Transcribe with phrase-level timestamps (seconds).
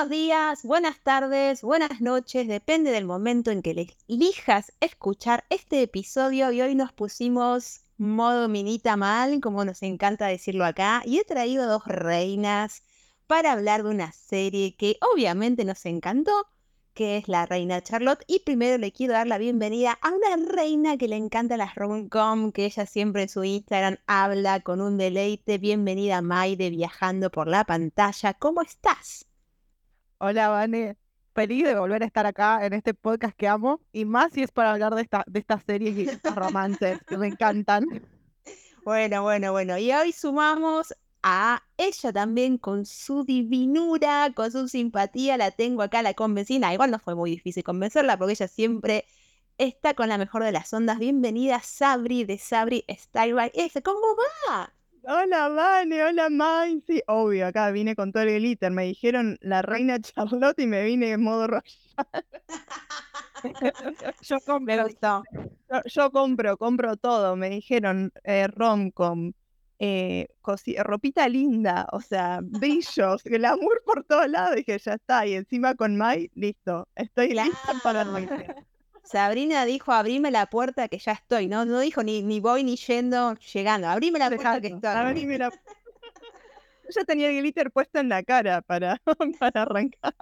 [0.00, 5.82] Buenos días, buenas tardes, buenas noches, depende del momento en que le elijas escuchar este
[5.82, 11.24] episodio y hoy nos pusimos modo minita mal, como nos encanta decirlo acá, y he
[11.24, 12.82] traído dos reinas
[13.26, 16.32] para hablar de una serie que obviamente nos encantó,
[16.94, 18.24] que es la reina Charlotte.
[18.26, 22.52] Y primero le quiero dar la bienvenida a una reina que le encanta las rom-com,
[22.52, 25.58] que ella siempre en su Instagram habla con un deleite.
[25.58, 28.32] Bienvenida Maide viajando por la pantalla.
[28.32, 29.29] ¿Cómo estás?
[30.22, 30.98] Hola, Vane.
[31.34, 33.80] Feliz de volver a estar acá en este podcast que amo.
[33.90, 37.16] Y más si es para hablar de, esta, de estas series y estos romances que
[37.16, 37.84] me encantan.
[38.82, 39.76] Bueno, bueno, bueno.
[39.76, 45.36] Y hoy sumamos a ella también con su divinura, con su simpatía.
[45.36, 46.72] La tengo acá, la convencina.
[46.72, 49.04] Igual no fue muy difícil convencerla porque ella siempre
[49.58, 50.98] está con la mejor de las ondas.
[50.98, 53.52] Bienvenida, Sabri de Sabri Style.
[53.84, 54.16] ¿Cómo
[54.48, 54.72] va?
[55.12, 56.80] Hola, Vane, hola, Mai.
[56.86, 58.70] Sí, obvio, acá vine con todo el glitter.
[58.70, 61.64] Me dijeron la reina Charlotte y me vine en modo royal.
[64.20, 67.34] yo, compro, yo, yo, compro, compro todo.
[67.34, 69.32] Me dijeron eh, romcom,
[69.80, 70.28] eh,
[70.78, 74.54] ropita linda, o sea, brillos, amor por todos lados.
[74.54, 75.26] Dije, ya está.
[75.26, 76.86] Y encima con Mai, listo.
[76.94, 78.12] Estoy lista para el
[79.10, 81.64] Sabrina dijo, abrime la puerta que ya estoy, ¿no?
[81.64, 83.88] No dijo ni, ni voy ni yendo, llegando.
[83.88, 84.90] Abrime la puerta que estoy.
[84.90, 85.50] Abrime la...
[86.96, 89.02] Yo tenía el glitter puesto en la cara para,
[89.40, 90.14] para arrancar.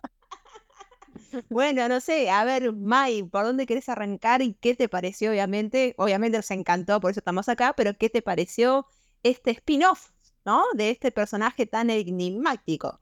[1.51, 5.33] Bueno, no sé, a ver, Mai, ¿por dónde querés arrancar y qué te pareció?
[5.33, 8.87] Obviamente, obviamente nos encantó, por eso estamos acá, pero ¿qué te pareció
[9.23, 10.13] este spin-off,
[10.47, 10.65] ¿no?
[10.75, 13.01] De este personaje tan enigmático.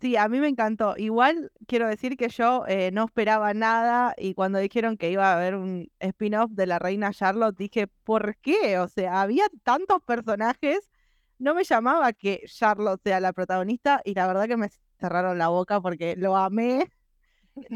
[0.00, 0.94] Sí, a mí me encantó.
[0.96, 5.36] Igual quiero decir que yo eh, no esperaba nada y cuando dijeron que iba a
[5.36, 8.78] haber un spin-off de la reina Charlotte, dije, ¿por qué?
[8.78, 10.90] O sea, había tantos personajes,
[11.38, 15.48] no me llamaba que Charlotte sea la protagonista y la verdad que me cerraron la
[15.48, 16.90] boca porque lo amé.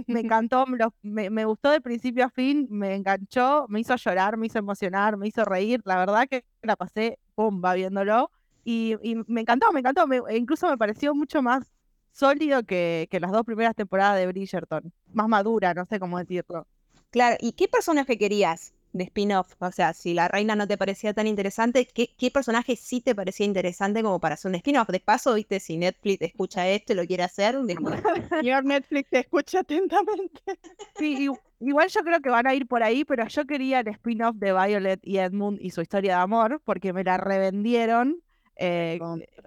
[0.06, 0.66] Me encantó,
[1.03, 5.16] me, me gustó de principio a fin, me enganchó, me hizo llorar, me hizo emocionar,
[5.16, 5.81] me hizo reír.
[5.84, 8.31] La verdad que la pasé bomba viéndolo.
[8.65, 8.97] Y,
[9.28, 10.06] me encantó, me encantó.
[10.06, 11.72] Me, incluso me pareció mucho más
[12.18, 14.92] sólido que, que las dos primeras temporadas de Bridgerton.
[15.12, 16.66] Más madura, no sé cómo decirlo.
[17.10, 19.54] Claro, ¿y qué personaje querías de spin-off?
[19.60, 23.14] O sea, si la reina no te parecía tan interesante, ¿qué, ¿qué, personaje sí te
[23.14, 24.88] parecía interesante como para hacer un spin-off?
[24.88, 27.56] De paso, viste, si Netflix escucha esto y lo quiere hacer,
[28.30, 30.42] Señor Netflix te escucha atentamente.
[30.98, 31.30] Sí,
[31.60, 34.52] igual yo creo que van a ir por ahí, pero yo quería el spin-off de
[34.52, 38.22] Violet y Edmund y su historia de amor, porque me la revendieron.
[38.56, 38.98] Eh,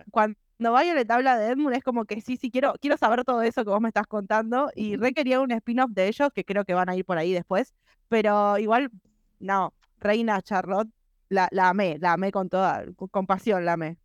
[0.09, 0.39] cuando
[0.69, 3.71] Violet habla de Edmund es como que sí, sí, quiero, quiero saber todo eso que
[3.71, 6.95] vos me estás contando y requería un spin-off de ellos que creo que van a
[6.95, 7.73] ir por ahí después,
[8.09, 8.91] pero igual,
[9.39, 10.89] no, Reina Charlotte,
[11.29, 13.97] la, la amé, la amé con toda, con, pasión la amé.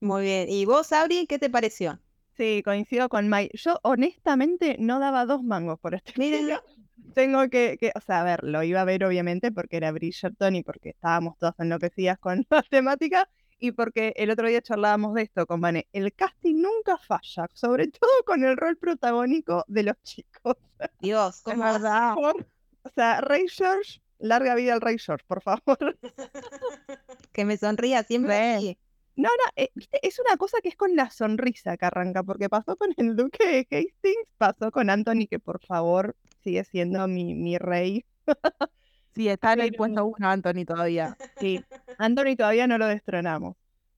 [0.00, 1.98] Muy bien, ¿y vos, Abri, qué te pareció?
[2.36, 3.56] Sí, coincido con Mike.
[3.56, 6.62] Yo honestamente no daba dos mangos por este video.
[7.14, 10.56] Tengo que, que, o sea, a ver, lo iba a ver obviamente porque era Bridgerton
[10.56, 13.28] y porque estábamos todas enloquecidas con la temática
[13.64, 15.88] y porque el otro día charlábamos de esto con Vane.
[15.94, 20.56] El casting nunca falla, sobre todo con el rol protagónico de los chicos.
[21.00, 22.14] Dios, ¿cómo verdad.
[22.18, 25.96] o sea, Ray George, larga vida al Ray George, por favor.
[27.32, 28.76] que me sonría siempre.
[29.16, 29.70] No, no, eh,
[30.02, 33.46] es una cosa que es con la sonrisa que arranca, porque pasó con el Duque
[33.46, 38.04] de Hastings, pasó con Anthony, que por favor sigue siendo mi, mi rey.
[39.14, 41.16] sí, está en el puesto uno Anthony todavía.
[41.38, 41.62] Sí,
[41.98, 43.56] Anthony todavía no lo destronamos.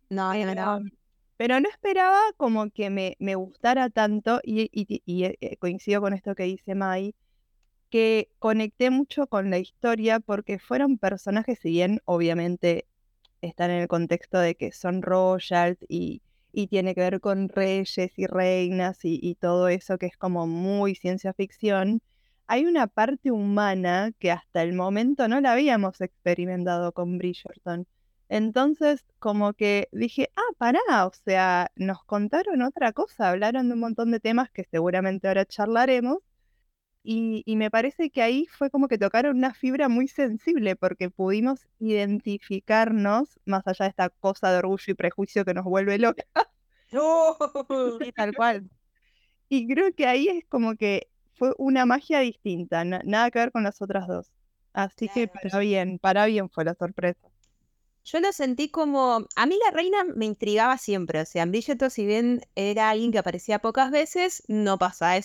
[0.09, 0.81] No, ya no.
[1.37, 6.34] Pero no esperaba como que me, me gustara tanto, y, y, eh, coincido con esto
[6.34, 7.15] que dice Mai,
[7.91, 12.87] que conecté mucho con la historia porque fueron personajes, si bien obviamente
[13.43, 16.22] están en el contexto de que son royals y,
[16.56, 20.94] y tiene que ver con reyes y reinas y, todo eso que es como muy
[20.94, 22.00] ciencia ficción,
[22.47, 27.87] hay una parte humana que hasta el momento no la habíamos experimentado con Bridgerton.
[28.29, 33.81] Entonces, como que dije, ah, pará, o sea, nos contaron otra cosa, hablaron de un
[33.81, 36.19] montón de temas que seguramente ahora charlaremos,
[37.09, 41.69] y, me parece que ahí fue como que tocaron una fibra muy sensible porque pudimos
[41.79, 46.25] identificarnos, más allá de esta cosa de orgullo y prejuicio que nos vuelve loca.
[48.17, 48.69] tal cual.
[49.49, 51.06] Y creo que ahí es como que
[51.37, 54.33] fue una magia distinta, nada que ver con las otras dos.
[54.73, 57.29] Así que para bien, para bien fue la sorpresa.
[58.05, 59.27] Yo lo sentí como.
[59.35, 61.21] A mí la reina me intrigaba siempre.
[61.21, 65.19] O sea, en Bridgerton, si bien era alguien que aparecía pocas veces, no pasaba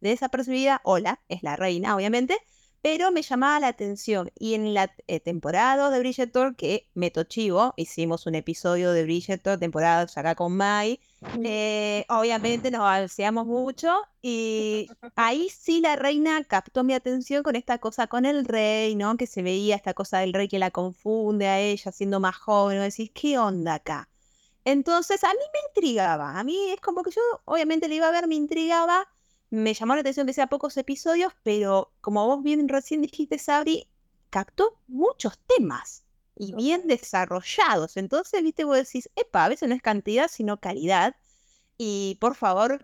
[0.00, 0.80] desapercibida.
[0.84, 2.36] Hola, es la reina, obviamente.
[2.82, 4.30] Pero me llamaba la atención.
[4.38, 9.58] Y en la eh, temporada de Bridgerton, que me tochivo, hicimos un episodio de Bridgerton,
[9.58, 11.00] temporada acá con Mai,
[11.44, 13.92] eh, obviamente nos balanceamos mucho
[14.22, 19.16] y ahí sí la reina captó mi atención con esta cosa con el rey, ¿no?
[19.16, 22.78] Que se veía esta cosa del rey que la confunde a ella siendo más joven,
[22.78, 22.84] ¿no?
[22.84, 24.08] decís, ¿qué onda acá?
[24.64, 28.12] Entonces a mí me intrigaba, a mí es como que yo obviamente le iba a
[28.12, 29.08] ver, me intrigaba,
[29.50, 33.88] me llamó la atención que sea pocos episodios, pero como vos bien recién dijiste, Sabri,
[34.30, 36.04] captó muchos temas
[36.36, 37.96] y bien desarrollados.
[37.96, 41.16] Entonces, viste, vos decís, epa, a veces no es cantidad, sino calidad.
[41.76, 42.80] Y por favor,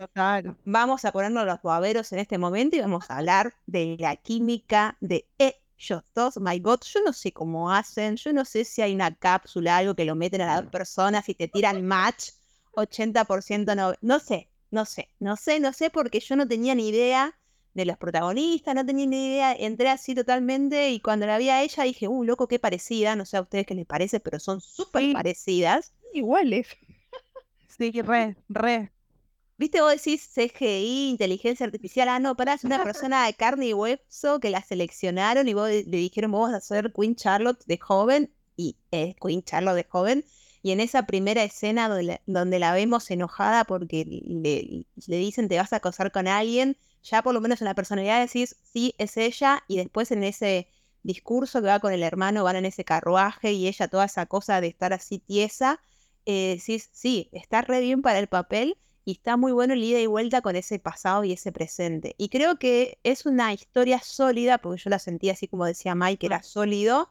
[0.65, 4.97] vamos a ponernos los baberos en este momento y vamos a hablar de la química
[5.01, 6.37] de ellos dos.
[6.39, 9.95] My God, yo no sé cómo hacen, yo no sé si hay una cápsula, algo
[9.95, 12.31] que lo meten a las personas y te tiran match,
[12.73, 16.89] 80% no, no sé, no sé, no sé, no sé, porque yo no tenía ni
[16.89, 17.39] idea
[17.75, 21.63] de los protagonistas, no tenía ni idea, entré así totalmente y cuando la vi a
[21.63, 24.61] ella dije, uh, loco, qué parecida, no sé a ustedes qué les parece, pero son
[24.61, 25.93] súper parecidas.
[26.13, 26.69] Iguales.
[27.79, 28.93] sí, re, re.
[29.57, 33.75] Viste, vos decís CGI, inteligencia artificial, ah, no, para, es una persona de carne y
[33.75, 37.79] hueso que la seleccionaron y vos le dijeron, vos vas a ser Queen Charlotte de
[37.79, 40.25] joven, y es Queen Charlotte de joven,
[40.65, 41.91] y en esa primera escena
[42.25, 47.23] donde la, vemos enojada porque le, le, dicen te vas a acosar con alguien, ya
[47.23, 50.67] por lo menos en la personalidad decís, sí, es ella, y después en ese
[51.03, 54.63] discurso que va con el hermano, van en ese carruaje y ella toda esa cosa
[54.63, 55.83] de estar así tiesa,
[56.25, 60.01] eh, decís, sí, está re bien para el papel y está muy bueno el ida
[60.01, 62.15] y vuelta con ese pasado y ese presente.
[62.17, 66.25] Y creo que es una historia sólida, porque yo la sentí así como decía Mike,
[66.25, 67.11] era sólido,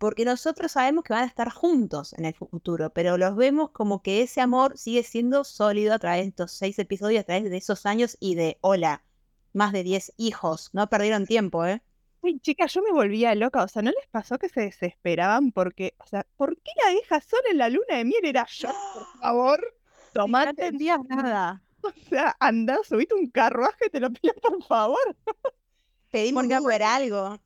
[0.00, 4.00] porque nosotros sabemos que van a estar juntos en el futuro, pero los vemos como
[4.00, 7.56] que ese amor sigue siendo sólido a través de estos seis episodios, a través de
[7.58, 9.04] esos años y de, hola,
[9.52, 10.70] más de 10 hijos.
[10.72, 11.82] No perdieron tiempo, ¿eh?
[12.22, 13.62] Uy, chicas, yo me volvía loca.
[13.62, 17.20] O sea, ¿no les pasó que se desesperaban porque, o sea, ¿por qué la deja
[17.20, 18.24] sola en la luna de miel?
[18.24, 19.74] Era yo, por favor.
[20.14, 20.46] Tomate.
[20.46, 21.62] No entendías nada.
[21.82, 25.16] O sea, anda, subite un carruaje, te lo pido por favor.
[26.10, 27.38] Pedimos que fuera algo.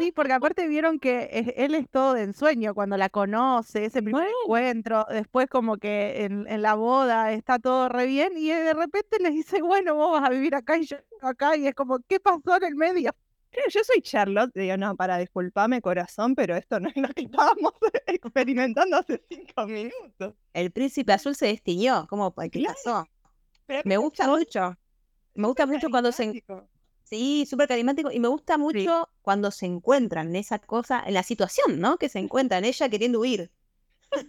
[0.00, 4.28] Sí, porque aparte vieron que él es todo de ensueño cuando la conoce, ese primer
[4.44, 9.32] encuentro, después como que en, la boda está todo re bien y de repente les
[9.32, 12.56] dice, bueno, vos vas a vivir acá y yo acá y es como, ¿qué pasó
[12.56, 13.14] en el medio?
[13.68, 17.72] Yo soy Charlotte, digo, no, para disculpame corazón, pero esto no es lo que estábamos
[18.06, 20.34] experimentando hace cinco minutos.
[20.54, 22.32] El príncipe azul se destiñó, ¿cómo?
[22.32, 23.06] ¿Qué pasó?
[23.84, 24.76] Me gusta mucho.
[25.34, 26.42] Me gusta mucho cuando se
[27.10, 28.10] Sí, súper carismático.
[28.12, 31.98] Y me gusta mucho cuando se encuentran en esa cosa, en la situación, ¿no?
[31.98, 33.50] Que se encuentran, ella queriendo huir.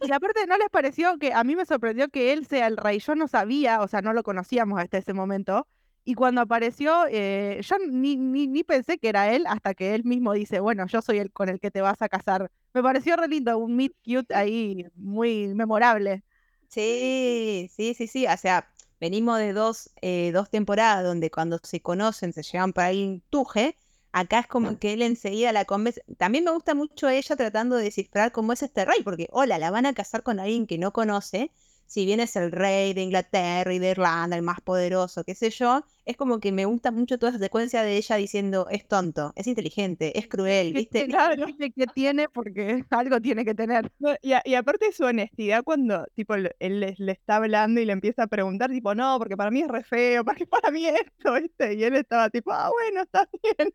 [0.01, 2.99] Y aparte, ¿no les pareció que a mí me sorprendió que él sea el rey?
[2.99, 5.67] Yo no sabía, o sea, no lo conocíamos hasta ese momento.
[6.03, 10.03] Y cuando apareció, eh, yo ni, ni, ni, pensé que era él hasta que él
[10.03, 12.51] mismo dice, bueno, yo soy el con el que te vas a casar.
[12.73, 16.23] Me pareció re lindo, un meet cute ahí, muy memorable.
[16.69, 18.25] Sí, sí, sí, sí.
[18.27, 18.70] O sea,
[19.01, 23.21] venimos de dos, eh, dos temporadas donde cuando se conocen se llevan para ahí un
[23.29, 23.75] tuje.
[24.13, 26.03] Acá es como que él enseguida la convence.
[26.17, 29.71] También me gusta mucho ella tratando de descifrar cómo es este rey, porque, hola, la
[29.71, 31.51] van a casar con alguien que no conoce
[31.91, 35.49] si bien es el rey de Inglaterra y de Irlanda, el más poderoso, qué sé
[35.49, 39.33] yo, es como que me gusta mucho toda esa secuencia de ella diciendo, es tonto,
[39.35, 41.05] es inteligente, es cruel, ¿viste?
[41.07, 43.91] Claro, que tiene porque algo tiene que tener.
[44.21, 48.69] y, aparte su honestidad cuando, tipo, él le, está hablando y le empieza a preguntar,
[48.69, 51.73] tipo, no, porque para mí es re feo, porque para mí esto, ¿viste?
[51.73, 53.73] Y él estaba tipo, ah, bueno, está bien.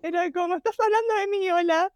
[0.00, 1.92] Era como, estás hablando de mí, hola.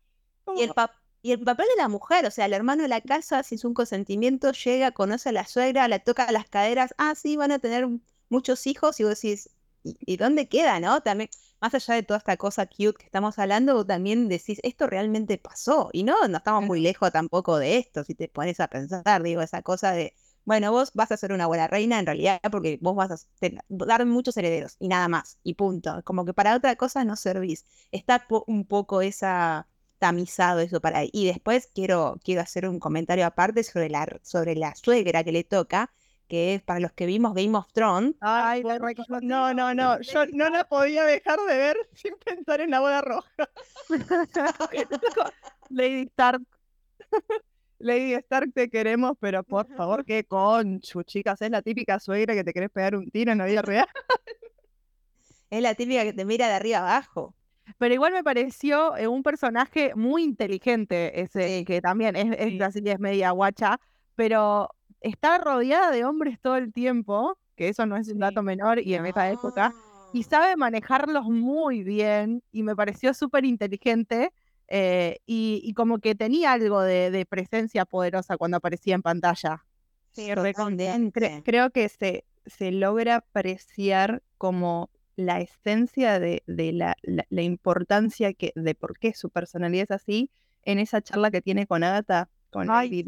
[0.56, 3.00] Y el, papá y el papel de la mujer, o sea, el hermano de la
[3.00, 7.36] casa, sin su consentimiento, llega, conoce a la suegra, le toca las caderas, ah, sí,
[7.36, 7.86] van a tener
[8.28, 9.50] muchos hijos, y vos decís,
[9.82, 11.02] ¿y, dónde queda, no?
[11.02, 14.86] También, más allá de toda esta cosa cute que estamos hablando, vos también decís, esto
[14.86, 18.68] realmente pasó, y no, no estamos muy lejos tampoco de esto, si te pones a
[18.68, 22.40] pensar, digo, esa cosa de, bueno, vos vas a ser una buena reina en realidad
[22.50, 23.16] porque vos vas a
[23.68, 26.02] dar muchos herederos y nada más, y punto.
[26.04, 27.66] Como que para otra cosa no servís.
[27.92, 29.68] Está un poco esa
[30.00, 34.74] tamizado eso para y después quiero quiero hacer un comentario aparte sobre la sobre la
[34.74, 35.92] suegra que le toca
[36.26, 38.62] que es para los que vimos Game of Thrones Ay,
[39.22, 43.02] no no no yo no la podía dejar de ver sin pensar en la boda
[43.02, 43.30] roja.
[45.68, 46.42] Lady Stark.
[47.78, 52.44] Lady Stark te queremos pero por favor qué conchu chicas es la típica suegra que
[52.44, 53.88] te querés pegar un tiro en la vida real.
[55.50, 57.34] Es la típica que te mira de arriba abajo
[57.78, 62.80] pero igual me pareció eh, un personaje muy inteligente, ese que también es, es así,
[62.84, 63.78] es media guacha,
[64.14, 64.68] pero
[65.00, 68.94] está rodeada de hombres todo el tiempo, que eso no es un dato menor y
[68.94, 69.74] en esta época.
[70.12, 74.32] y sabe manejarlos muy bien y me pareció súper inteligente
[74.68, 79.64] eh, y, y como que tenía algo de, de presencia poderosa cuando aparecía en pantalla.
[80.12, 80.52] Sí.
[81.12, 87.42] Cre- creo que se, se logra apreciar como la esencia de, de la, la- la
[87.42, 90.30] importancia que, de por qué su personalidad es así
[90.64, 93.04] en esa charla que tiene con Agatha, con Lady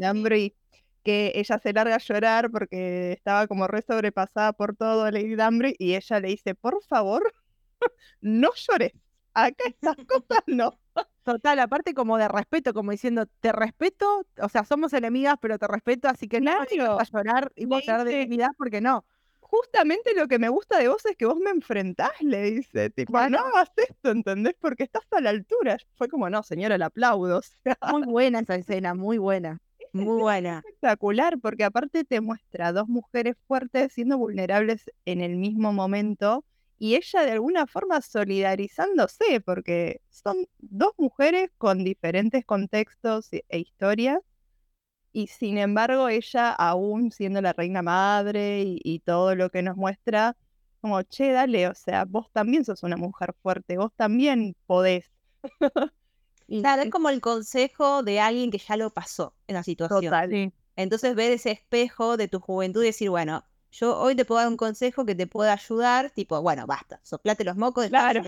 [1.03, 5.75] que ella se larga a llorar porque estaba como re sobrepasada por todo Lady Danbury
[5.77, 7.33] y ella le dice, por favor,
[8.21, 8.93] no llores,
[9.33, 10.79] acá estas cosas no.
[11.23, 15.67] Total, aparte como de respeto, como diciendo, te respeto, o sea, somos enemigas, pero te
[15.67, 16.65] respeto, así que no Claro.
[16.69, 19.05] vengas a llorar y mostrar dice- dignidad porque no.
[19.53, 23.13] Justamente lo que me gusta de vos es que vos me enfrentás, le dice, tipo,
[23.27, 23.45] no Claro.
[23.47, 24.55] hagas esto, ¿entendés?
[24.59, 25.77] Porque estás a la altura.
[25.95, 27.37] Fue como, no, señora, le aplaudo.
[27.39, 29.59] o sea, Muy buena esa escena, muy buena.
[29.93, 30.57] Muy buena.
[30.65, 36.45] espectacular, porque aparte te muestra dos mujeres fuertes siendo vulnerables en el mismo momento
[36.79, 44.19] y ella de alguna forma solidarizándose, porque son dos mujeres con diferentes contextos e historias.
[45.13, 49.77] Y sin embargo, ella, aún siendo la reina madre y, y todo lo que nos
[49.77, 50.35] muestra,
[50.81, 55.11] como, che, dale, o sea, vos también sos una mujer fuerte, vos también podés.
[56.47, 60.01] Y- Claro, es como el consejo de alguien que ya lo pasó en la situación.
[60.03, 60.29] Total.
[60.29, 60.51] Sí.
[60.75, 64.49] Entonces ver ese espejo de tu juventud y decir, bueno, yo hoy te puedo dar
[64.49, 68.21] un consejo que te pueda ayudar, tipo, bueno, basta, soplate los mocos, de Claro.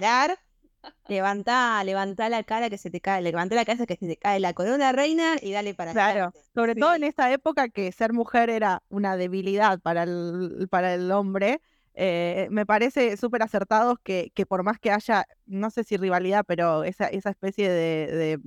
[1.08, 4.39] Levantá, levantá la cara que se te cae, levantá la cabeza que se te cae
[4.39, 8.50] la corona reina y dale para Claro, sobre todo en esa época que ser mujer
[8.50, 11.62] era una debilidad para el, para el hombre,
[11.94, 16.44] eh, me parece súper acertados que, que por más que haya, no sé si rivalidad,
[16.46, 18.39] pero esa, esa especie de, de,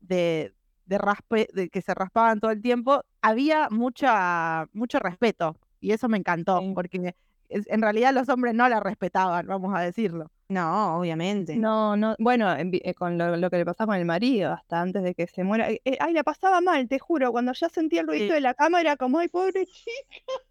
[0.00, 0.54] de,
[0.86, 6.08] de raspe, de que se raspaban todo el tiempo, había mucha, mucho respeto y eso
[6.08, 6.72] me encantó, Sí.
[6.74, 7.14] porque
[7.48, 10.30] en realidad los hombres no la respetaban, vamos a decirlo.
[10.50, 11.54] No, obviamente.
[11.56, 14.52] No, no, bueno, en vi- eh, con lo, lo que le pasaba con el marido,
[14.52, 15.70] hasta antes de que se muera.
[15.70, 18.32] eh, eh, ay, la pasaba mal, te juro, cuando ya sentía el ruido Sí.
[18.32, 19.92] de la cama era como, ay, pobre chica.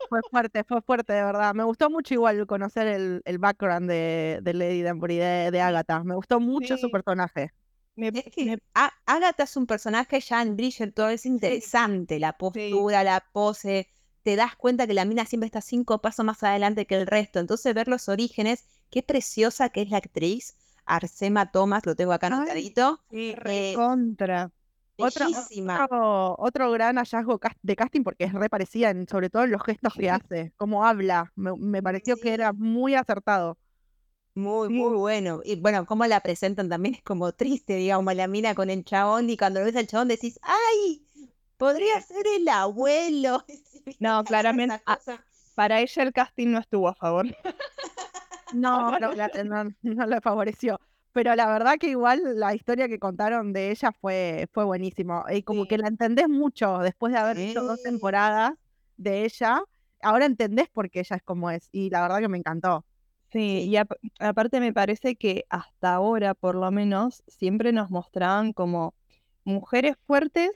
[0.07, 1.53] Fue fuerte, fue fuerte, de verdad.
[1.53, 6.01] Me gustó mucho igual conocer el, el background de, de Lady Danbury, de, de Agatha.
[6.05, 6.91] Me gustó mucho su Sí.
[6.93, 7.51] personaje.
[7.95, 12.37] Me, Es que me- A- Agatha es un personaje ya en Bridgerton, es interesante la
[12.37, 13.89] postura, la pose.
[14.23, 17.39] Te das cuenta que la mina siempre está cinco pasos más adelante que el resto.
[17.39, 20.55] Entonces, ver los orígenes, qué preciosa que es la actriz.
[20.85, 22.99] Arsema Thomas, lo tengo acá anotadito.
[23.11, 24.51] Sí, Eh, contra.
[24.97, 25.85] Otra- bellísima.
[25.85, 29.63] Otro, otro gran hallazgo de casting porque es re parecida, en- sobre todo en los
[29.63, 31.31] gestos que hace, cómo habla.
[31.35, 33.57] Me, me pareció que era muy acertado.
[34.35, 35.41] Muy, muy bueno.
[35.43, 39.29] Y bueno, cómo la presentan también es como triste, digamos, la mina con el chabón.
[39.29, 41.05] Y cuando lo ves al chabón decís, ¡ay!
[41.57, 43.43] Podría ser el abuelo.
[43.99, 44.81] No, claramente.
[45.55, 47.25] Para ella el casting no estuvo a favor.
[48.53, 50.79] No, no, la- no, no le favoreció.
[51.11, 55.25] Pero la verdad que igual la historia que contaron de ella fue, fue buenísimo.
[55.31, 55.81] Y como que Sí.
[55.81, 57.83] la entendés mucho después de haber visto dos Sí.
[57.85, 58.53] temporadas
[58.97, 59.61] de ella.
[60.01, 61.67] Ahora entendés por qué ella es como es.
[61.71, 62.85] Y la verdad que me encantó.
[63.31, 68.53] Sí, y ap- aparte me parece que hasta ahora, por lo menos, siempre nos mostraban
[68.53, 68.93] como
[69.43, 70.51] mujeres fuertes,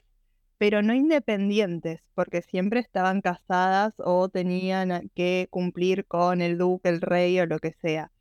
[0.64, 7.02] pero no independientes, porque siempre estaban casadas o tenían que cumplir con el duque, el
[7.02, 8.14] rey o lo que sea.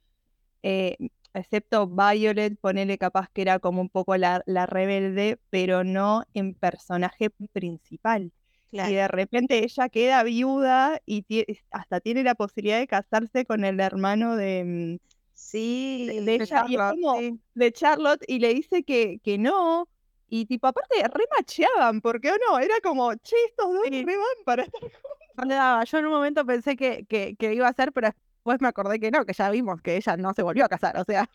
[0.64, 0.96] Eh,
[1.34, 6.54] excepto Violet, ponele capaz que era como un poco la, la rebelde, pero no en
[6.54, 8.32] personaje principal.
[8.72, 11.24] Y de repente ella queda viuda y
[11.70, 16.40] hasta tiene la posibilidad de casarse con el hermano de, mm, Sí, de, de De
[16.44, 17.40] ella, y es Charlotte, como sí.
[17.54, 19.88] de Charlotte, y le dice que, que no.
[20.34, 24.02] Y tipo, aparte, remacheaban, porque o no, era como, che, estos dos Sí.
[24.02, 24.80] re van para estar
[25.36, 25.84] No daba.
[25.84, 28.98] Yo en un momento pensé que, que, que iba a ser, pero después me acordé
[28.98, 30.96] que no, que ya vimos que ella no se volvió a casar.
[30.98, 31.28] O sea, es-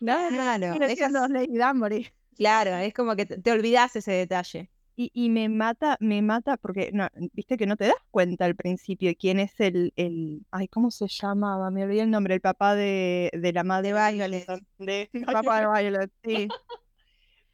[1.30, 2.08] Lady Danbury.
[2.36, 4.68] claro, es como que te, te olvidás ese detalle.
[4.96, 8.56] Y, y me mata, me mata, porque no, viste que no te das cuenta al
[8.56, 11.70] principio quién es el, el, ay, ¿cómo se llamaba?
[11.70, 14.46] Me olvidé el nombre, el papá de, de la madre De Violet.
[14.78, 16.48] de El papá de Violet, sí.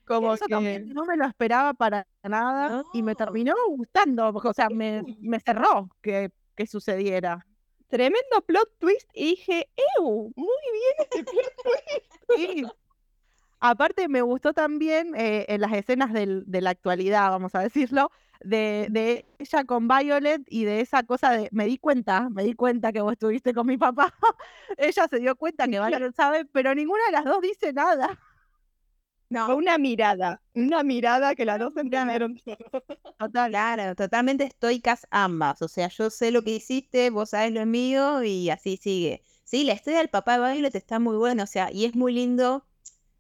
[0.07, 4.53] Como Eso que también no me lo esperaba para nada y me terminó gustando, o
[4.53, 7.47] sea, me, me cerró que, que sucediera.
[7.89, 9.69] tremendo plot twist y dije,
[9.99, 10.33] ¡ew!
[10.37, 12.15] Muy bien este plot twist.
[12.37, 12.65] Sí.
[13.61, 18.11] Aparte me gustó también eh, en las escenas del- de la actualidad, vamos a decirlo,
[18.41, 22.53] de, de ella con Violet y de esa cosa de, me di cuenta, me di
[22.55, 24.13] cuenta que vos estuviste con mi papá.
[24.77, 28.19] ella se dio cuenta que Violet sabe, pero ninguna de las dos dice nada.
[29.43, 32.41] Fue una mirada, una mirada que las dos entendieron.
[33.19, 33.51] Total.
[33.51, 35.63] Claro, totalmente estoicas ambas.
[35.63, 39.23] O sea, yo sé lo que hiciste, vos sabés lo mío y así sigue.
[39.45, 42.13] Sí, la historia del papá de Violet está muy buena, o sea, y es muy
[42.13, 42.67] lindo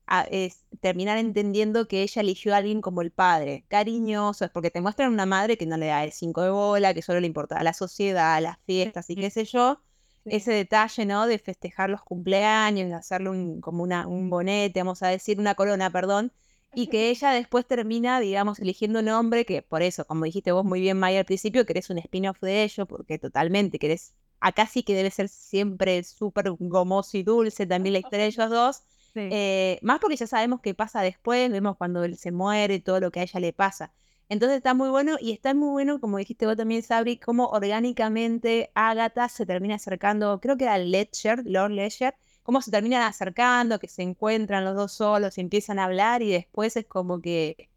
[0.07, 4.71] a- es terminar entendiendo que ella eligió a alguien como el padre, cariñoso, es porque
[4.71, 7.27] te muestran una madre que no le da el cinco de bola, que solo le
[7.29, 9.81] importa la sociedad, las fiestas y qué sé yo.
[10.29, 11.27] Ese detalle, ¿no?
[11.27, 15.55] De festejar los cumpleaños, de hacerle un, como una, un bonete, vamos a decir, una
[15.55, 16.33] corona, perdón,
[16.73, 20.65] y que ella después termina, digamos, eligiendo un hombre que, por eso, como dijiste vos
[20.65, 24.83] muy bien, Maya, al principio, querés un spin-off de ello, porque totalmente querés, acá sí
[24.83, 28.83] que debe ser siempre súper gomoso y dulce también la historia de ellos dos,
[29.15, 29.21] Sí.
[29.31, 33.13] eh, más porque ya sabemos qué pasa después, vemos cuando él se muere, todo lo
[33.13, 33.93] que a ella le pasa.
[34.29, 38.71] Entonces está muy bueno y está muy bueno, como dijiste vos también, Sabri, cómo orgánicamente
[38.75, 43.89] Agatha se termina acercando, creo que era Ledger, Lord Ledger, cómo se terminan acercando, que
[43.89, 47.71] se encuentran los dos solos y empiezan a hablar y después es como que,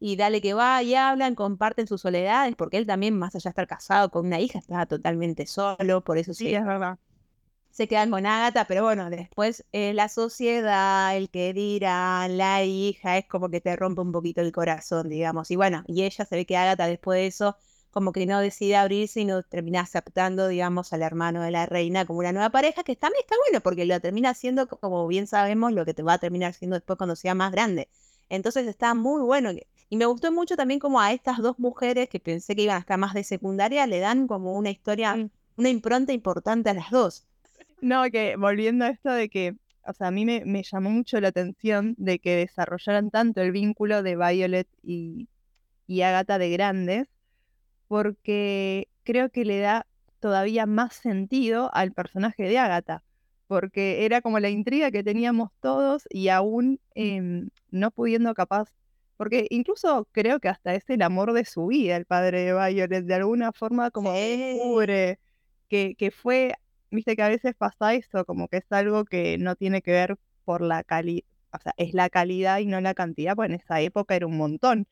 [0.00, 3.50] y dale que va y hablan, comparten sus soledades, porque él también, más allá de
[3.50, 6.98] estar casado con una hija, estaba totalmente solo, por eso Sí, se, es verdad.
[7.70, 13.18] Se quedan con Agatha, pero bueno, después eh, la sociedad, el que dirá, la hija,
[13.18, 15.50] es como que te rompe un poquito el corazón, digamos.
[15.50, 17.56] Y bueno, y ella se ve que Agatha después de eso,
[17.90, 22.04] como que no decide abrirse y no termina aceptando, digamos, al hermano de la reina
[22.04, 25.72] como una nueva pareja, que también está bueno, porque lo termina siendo, como bien sabemos,
[25.72, 27.88] lo que te va a terminar siendo después cuando sea más grande.
[28.28, 29.50] Entonces está muy bueno.
[29.90, 32.80] Y me gustó mucho también como a estas dos mujeres que pensé que iban a
[32.80, 35.30] estar más de secundaria, le dan como una historia, Mm.
[35.56, 37.27] una impronta importante a las dos.
[37.80, 39.54] No, que volviendo a esto de que,
[39.86, 43.52] o sea, a mí me, me llamó mucho la atención de que desarrollaran tanto el
[43.52, 45.28] vínculo de Violet y,
[45.86, 47.08] y Agatha de grandes,
[47.88, 49.86] porque creo que le da
[50.20, 53.02] todavía más sentido al personaje de Agatha,
[53.46, 58.68] porque era como la intriga que teníamos todos y aún em, no pudiendo capaz,
[59.16, 63.04] porque incluso creo que hasta es el amor de su vida el padre de Violet,
[63.04, 64.18] de alguna forma como Sí.
[64.18, 65.18] descubre
[65.68, 66.54] que, que fue,
[66.90, 70.16] viste que a veces pasa eso, como que es algo que no tiene que ver
[70.44, 73.80] por la calidad, o sea, es la calidad y no la cantidad, pues en esa
[73.80, 74.86] época era un montón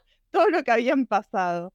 [0.30, 1.72] todo lo que habían pasado.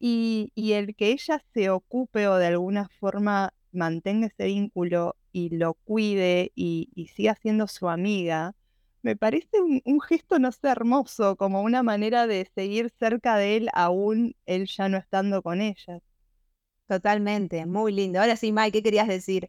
[0.00, 5.50] Y, y el que ella se ocupe o de alguna forma mantenga ese vínculo y
[5.56, 8.54] lo cuide y, y siga siendo su amiga,
[9.02, 13.56] me parece un, un gesto, no sé, hermoso, como una manera de seguir cerca de
[13.58, 16.00] él aún él ya no estando con ella.
[16.90, 18.18] Totalmente, muy lindo.
[18.20, 19.48] Ahora sí, Mike, ¿qué querías decir?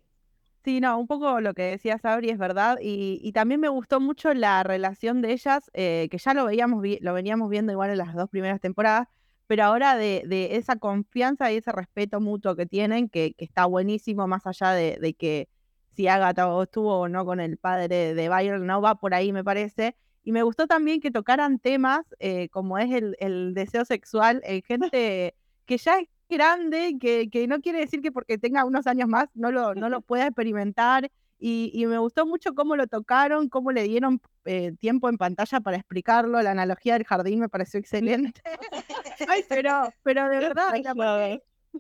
[0.64, 2.78] Sí, no, un poco lo que decía Sabri es verdad.
[2.82, 6.84] Y, y también me gustó mucho la relación de ellas, eh, que ya lo veíamos,
[7.02, 9.08] lo veníamos viendo igual en las dos primeras temporadas,
[9.48, 13.66] pero ahora de, de esa confianza y ese respeto mutuo que tienen, que, que está
[13.66, 15.50] buenísimo, más allá de, de que
[15.96, 19.34] si Agatha o estuvo o no con el padre de Byron, no va por ahí,
[19.34, 19.96] me parece.
[20.24, 24.62] Y me gustó también que tocaran temas eh, como es el, el deseo sexual en
[24.68, 29.08] gente que ya es grande, que, que no quiere decir que porque tenga unos años
[29.08, 31.12] más no lo, no lo pueda experimentar.
[31.44, 35.60] Y, y me gustó mucho cómo lo tocaron, cómo le dieron eh, tiempo en pantalla
[35.60, 36.40] para explicarlo.
[36.42, 38.42] La analogía del jardín me pareció excelente.
[39.28, 40.70] Ay, pero, pero de verdad,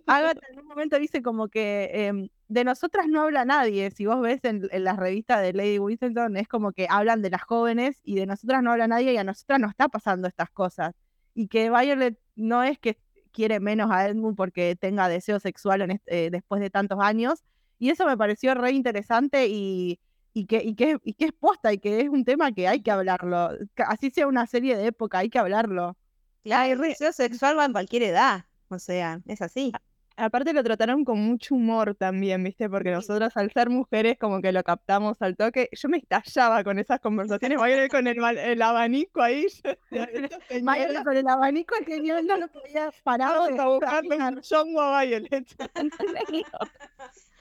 [0.06, 3.92] Agatha en un momento dice como que em, de nosotras no habla nadie.
[3.92, 7.30] Si vos ves en, en las revistas de Lady Whistledown, es como que hablan de
[7.30, 10.50] las jóvenes y de nosotras no habla nadie y a nosotras nos está pasando estas
[10.50, 10.94] cosas.
[11.34, 12.98] Y que Violet no es que
[13.32, 17.44] quiere menos a Edmund porque tenga deseo sexual en est- eh, después de tantos años.
[17.80, 20.00] Y eso me pareció re interesante y,
[20.34, 22.82] y, que, y, que, y que es posta y que es un tema que hay
[22.84, 23.52] que hablarlo.
[23.88, 25.98] Así sea una serie de época, hay que hablarlo.
[26.44, 28.46] Claro, el deseo sexual va en cualquier edad.
[28.70, 29.80] O sea, es así.
[30.18, 32.70] Aparte lo trataron con mucho humor también, ¿viste?
[32.70, 35.70] Porque nosotras al ser mujeres como que lo captamos al toque.
[35.72, 39.48] Yo me estallaba con esas conversaciones, Violet con el, ba- el abanico ahí.
[39.64, 39.72] yo
[40.06, 43.30] decía, "Esta señora, Violet con el abanico es yo no lo podía parar.
[43.30, 45.46] Vamos a buscarle un chongo a Violet.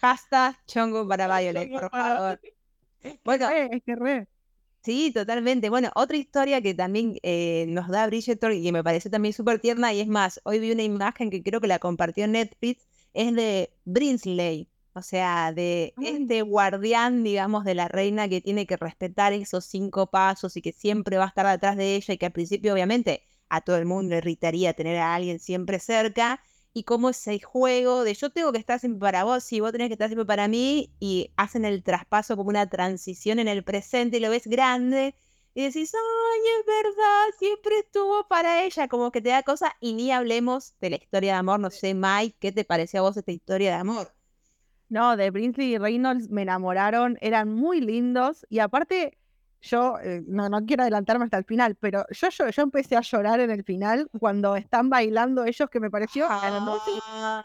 [0.00, 2.40] Hashtag chongo para Violet, por favor.
[3.24, 4.28] Bueno, es que re.
[4.82, 5.70] Sí, totalmente.
[5.70, 9.60] Bueno, otra historia que también eh, nos da Bridgerton y que me pareció también súper
[9.60, 13.34] tierna, y es más, hoy vi una imagen que creo que la compartió Netflix, es
[13.34, 16.06] de Brinsley, o sea, de Ay.
[16.22, 20.72] este guardián, digamos, de la reina que tiene que respetar esos cinco pasos y que
[20.72, 23.86] siempre va a estar detrás de ella y que al principio, obviamente, a todo el
[23.86, 26.40] mundo le irritaría tener a alguien siempre cerca.
[26.72, 29.88] Y cómo ese juego de yo tengo que estar siempre para vos y vos tenés
[29.88, 34.18] que estar siempre para mí y hacen el traspaso como una transición en el presente
[34.18, 35.14] y lo ves grande
[35.54, 39.94] y decís, ay, es verdad, siempre estuvo para ella, como que te da cosa y
[39.94, 43.16] ni hablemos de la historia de amor, no sé, Mike, ¿qué te pareció a vos
[43.16, 44.12] esta historia de amor?
[44.88, 49.19] No, de Brinsley y Reynolds me enamoraron, eran muy lindos y aparte
[49.62, 53.02] yo eh, no, no quiero adelantarme hasta el final, pero yo, yo, yo empecé a
[53.02, 56.26] llorar en el final cuando están bailando ellos, que me pareció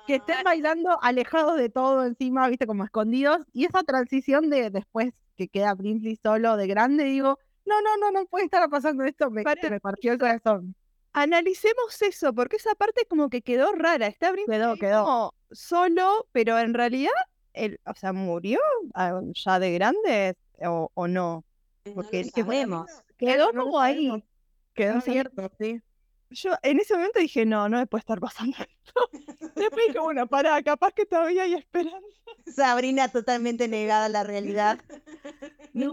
[0.07, 5.13] que estén bailando alejados de todo encima, viste, como escondidos, y esa transición de después
[5.35, 9.29] que queda Brinsley solo de grande, digo, no, no, no, no puede estar pasando esto,
[9.29, 10.75] me, me partió el corazón.
[11.11, 15.03] Analicemos eso, porque esa parte como que quedó rara, está Brinsley Quedó, quedó.
[15.03, 17.11] como solo, pero en realidad,
[17.53, 18.59] él, o sea, murió
[18.93, 21.43] ah, ya de grande o, o no.
[21.93, 22.91] Porque no lo sabemos.
[23.17, 24.07] Quedó No lo como ahí.
[24.07, 24.23] sabemos.
[24.73, 25.11] Quedó No sé.
[25.11, 25.81] cierto, sí.
[26.31, 28.93] Yo en ese momento dije, no, no me puede estar pasando esto.
[29.55, 31.99] Después dije, bueno, pará, capaz que todavía hay esperanza.
[32.47, 34.79] Sabrina totalmente negada a la realidad.
[35.73, 35.91] No,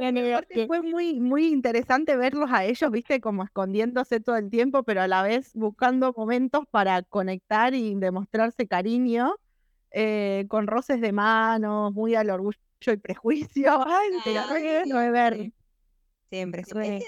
[0.68, 5.08] fue muy, muy interesante verlos a ellos, viste, como escondiéndose todo el tiempo, pero a
[5.08, 9.34] la vez buscando momentos para conectar y demostrarse cariño,
[9.90, 13.72] eh, con roces de manos, muy al orgullo y prejuicio.
[13.88, 15.52] Ay, te re bueno de ver.
[16.32, 17.06] Siempre, siempre.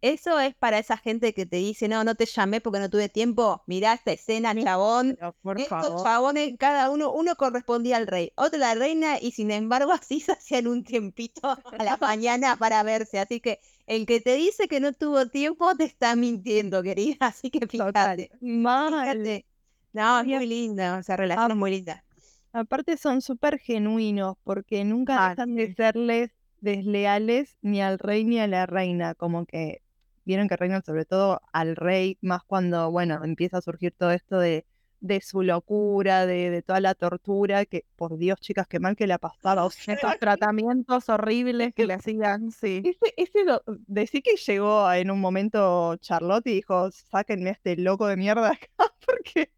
[0.00, 3.08] Eso es para esa gente que te dice, no, no te llamé porque no tuve
[3.08, 3.62] tiempo.
[3.68, 5.16] Mirá esta escena, chabón.
[5.42, 6.02] Por Estos favor.
[6.02, 10.18] chabones, cada uno, uno correspondía al rey, otro a la reina, y sin embargo así
[10.20, 13.20] se hacían un tiempito a la mañana para verse.
[13.20, 17.16] Así que el que te dice que no tuvo tiempo te está mintiendo, querida.
[17.20, 19.44] Así que fíjate, Mal.
[19.92, 22.04] No, es muy linda, esa relación es muy linda.
[22.52, 26.30] Aparte son súper genuinos porque nunca Ah, dejan de serles
[26.62, 29.14] desleales ni al rey ni a la reina.
[29.16, 29.82] Como que
[30.24, 34.38] vieron que reinan sobre todo al rey, más cuando, bueno, empieza a surgir todo esto
[34.38, 34.66] de,
[35.00, 39.06] de su locura, de, de toda la tortura, que por Dios, chicas, qué mal que
[39.08, 39.64] la pasaba.
[39.66, 42.82] O sea, Estos tratamientos horribles que le hacían, sí.
[42.84, 47.76] ese, ese lo- decir que llegó en un momento Charlotte y dijo, sáquenme a este
[47.76, 48.68] loco de mierda acá,
[49.06, 49.52] porque,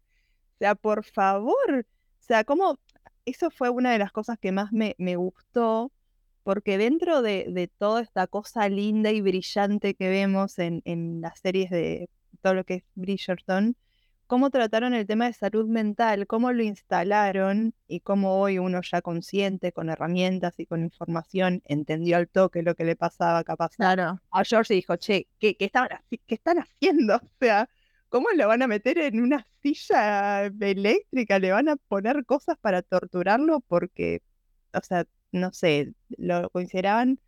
[0.55, 2.79] o sea, por favor, o sea, como,
[3.25, 5.91] eso fue una de las cosas que más me, me gustó,
[6.45, 11.39] porque dentro de, de toda esta cosa linda y brillante que vemos en, en las
[11.41, 12.09] series de
[12.41, 13.77] todo lo que es Bridgerton,
[14.27, 19.01] cómo trataron el tema de salud mental, cómo lo instalaron y cómo hoy uno ya
[19.01, 24.19] consciente, con herramientas y con información, entendió al toque lo que le pasaba capaz Claro.
[24.31, 27.15] a George y dijo, che, ¿qué, qué estaban, haci- qué están haciendo?
[27.23, 27.69] O sea,
[28.09, 31.39] ¿cómo lo van a meter en una silla eléctrica?
[31.39, 33.61] ¿Le van a poner cosas para torturarlo?
[33.61, 34.21] Porque,
[34.73, 35.05] o sea,
[35.35, 37.19] no sé, lo consideraban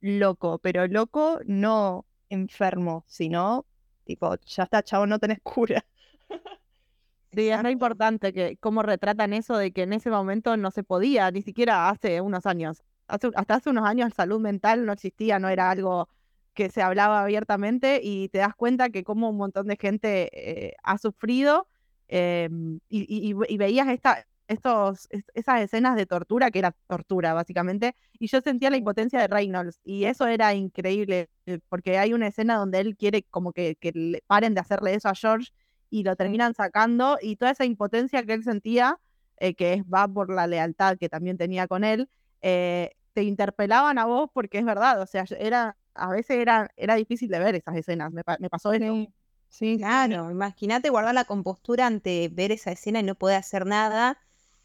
[0.00, 3.66] loco, pero loco no enfermo, sino
[4.04, 5.84] tipo, ya está, chavo, no tenés cura.
[7.32, 10.82] Sí, es re importante que cómo retratan eso de que en ese momento no se
[10.82, 12.82] podía, ni siquiera hace unos años.
[13.06, 16.08] Hace- hasta hace unos años salud mental no existía, no era algo
[16.54, 20.30] que se hablaba abiertamente y te das cuenta que como un montón de gente
[20.70, 21.68] eh, ha sufrido
[22.08, 27.34] em, y, y- y veías esta, estos, es- esas escenas de tortura, que era tortura
[27.34, 32.12] básicamente, y yo sentía la impotencia de Reynolds y eso era increíble eh, porque hay
[32.14, 35.50] una escena donde él quiere como que, que le paren de hacerle eso a George
[35.90, 38.98] y lo terminan sacando y toda esa impotencia que él sentía,
[39.38, 42.08] eh, que va por la lealtad que también tenía con él,
[42.42, 46.94] eh, te interpelaban a vos porque es verdad, o sea, era, a veces era, era
[46.94, 48.84] difícil de ver esas escenas, me, me pasó eso.
[48.94, 49.14] Sí,
[49.48, 54.18] sí, Claro, imagínate guardar la compostura ante ver esa escena y no poder hacer nada.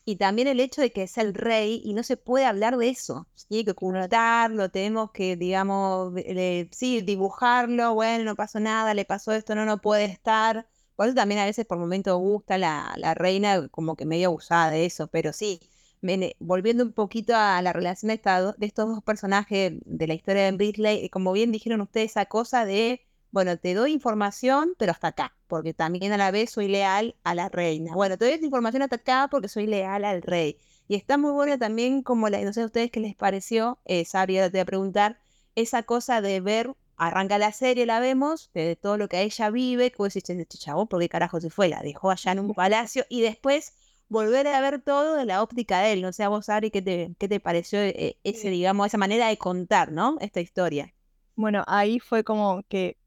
[0.06, 2.90] Y también el hecho de que es el rey y no se puede hablar de
[2.90, 3.28] eso.
[3.50, 9.32] Tiene que ocultarlo, tenemos que, digamos, de- sí, dibujarlo, bueno, no pasó nada, le pasó
[9.34, 10.68] esto, no, no puede estar.
[10.96, 14.70] Por eso también a veces por momentos gusta la, la reina como que medio abusada
[14.72, 15.60] de eso, pero sí,
[16.02, 20.14] me- volviendo un poquito a la relación de, esta de estos dos personajes de la
[20.14, 24.92] historia de Bridley, como bien dijeron ustedes, esa cosa de bueno, te doy información, pero
[24.92, 27.94] hasta acá, porque también a la vez soy leal a la reina.
[27.94, 30.58] Bueno, te doy esta información hasta acá porque soy leal al rey.
[30.88, 34.06] Y está muy buena también, como la, no sé a ustedes qué les pareció, eh,
[34.06, 35.20] Sabria, te voy a preguntar,
[35.56, 39.92] esa cosa de ver, arranca la serie, la vemos, de todo lo que ella vive,
[39.92, 41.70] que vos decís, chavo, ¿por qué carajo se fue?
[41.70, 43.74] La dejó allá en un palacio, y después
[44.10, 46.02] volver a ver todo de la óptica de él.
[46.02, 49.28] No sé a vos, Sabri, ¿qué te, qué te pareció eh, ese, digamos, esa manera
[49.28, 50.18] de contar, ¿no?
[50.22, 50.94] Esta historia.
[51.36, 52.98] Bueno, ahí fue como que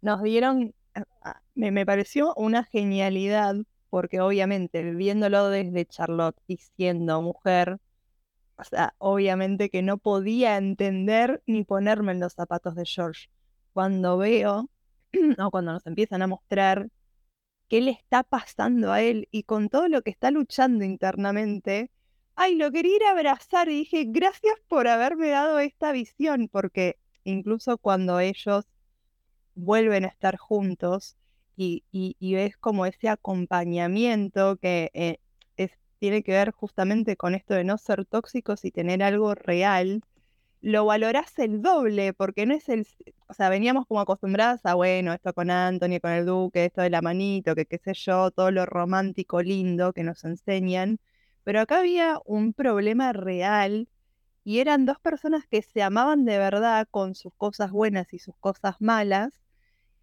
[0.00, 3.56] nos dieron, a- a- me, me pareció una genialidad,
[3.90, 7.78] porque obviamente viéndolo desde Charlotte y siendo mujer,
[8.56, 13.28] o sea, obviamente que no podía entender ni ponerme en los zapatos de George.
[13.72, 14.68] Cuando veo,
[15.38, 16.88] o cuando nos empiezan a mostrar
[17.68, 21.90] qué le está pasando a él y con todo lo que está luchando internamente,
[22.36, 26.98] ay, lo quería ir a abrazar y dije, gracias por haberme dado esta visión, porque
[27.24, 28.64] incluso cuando ellos
[29.58, 31.16] vuelven a estar juntos
[31.56, 35.18] y, y, ves como ese acompañamiento que eh,
[35.56, 40.02] es, tiene que ver justamente con esto de no ser tóxicos y tener algo real,
[40.60, 42.86] lo valorás el doble, porque no es el,
[43.28, 46.90] o sea, veníamos como acostumbradas a, bueno, esto con Anthony, con el Duque, esto de
[46.90, 51.00] la manito, que qué sé yo, todo lo romántico lindo que nos enseñan,
[51.44, 53.88] pero acá había un problema real
[54.44, 58.36] y eran dos personas que se amaban de verdad con sus cosas buenas y sus
[58.36, 59.40] cosas malas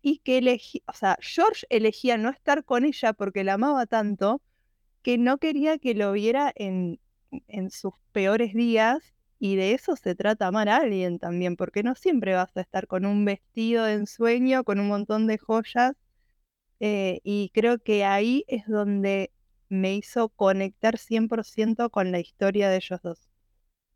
[0.05, 4.39] y que elegí, o sea, George elegía no estar con ella porque la amaba tanto
[5.01, 6.99] que no quería que lo viera en,
[7.47, 11.95] en sus peores días y de eso se trata amar a alguien también, porque no
[11.95, 15.93] siempre vas a estar con un vestido de ensueño, con un montón de joyas.
[16.79, 19.31] Eh, y creo que ahí es donde
[19.69, 23.27] me hizo conectar 100% con la historia de ellos dos.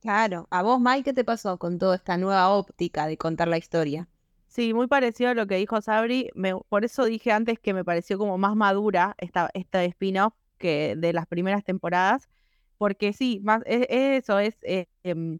[0.01, 3.59] Claro, a vos, Mike, ¿qué te pasó con toda esta nueva óptica de contar la
[3.59, 4.07] historia?
[4.59, 6.31] Sí, muy parecido a lo que dijo Sabri.
[6.67, 11.13] por eso dije antes que me pareció como más madura esta, esta spin-off que de
[11.13, 12.27] las primeras temporadas
[12.77, 15.39] porque sí, más e, eso es, eh, em,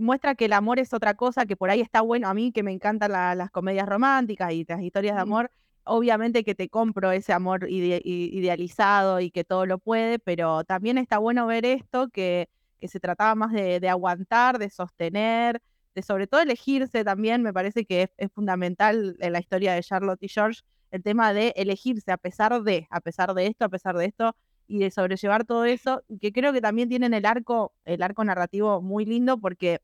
[0.00, 2.62] muestra que el amor es otra cosa, que por ahí está bueno, a mí que
[2.62, 5.50] me encantan las comedias románticas y las historias de amor,
[5.84, 11.18] obviamente que te compro ese amor idealizado y que todo lo puede, pero también está
[11.18, 12.48] bueno ver esto, que,
[12.80, 15.60] que se trataba más de, aguantar, de sostener,
[16.02, 20.28] sobre todo elegirse también, me parece que es, fundamental en la historia de Charlotte y
[20.28, 24.06] George, el tema de elegirse a pesar de, a pesar de esto, a pesar de
[24.06, 24.36] esto,
[24.68, 28.82] y de sobrellevar todo eso, que creo que también tienen el arco, el arco narrativo
[28.82, 29.80] muy lindo, porque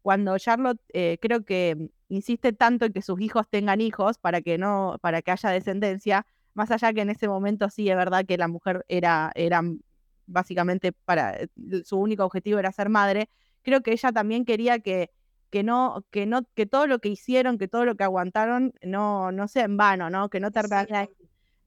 [0.00, 4.58] cuando Charlotte eh, creo que insiste tanto en que sus hijos tengan hijos para que
[4.58, 8.36] no, para que haya descendencia, más allá que en ese momento sí es verdad que
[8.36, 9.62] la mujer era, era
[10.26, 11.38] básicamente para
[11.84, 13.28] su único objetivo era ser madre,
[13.62, 15.10] creo que ella también quería que,
[15.52, 19.30] que no, que no, que todo lo que hicieron, que todo lo que aguantaron no,
[19.32, 20.30] no sea en vano, ¿no?
[20.30, 21.10] Que no termine,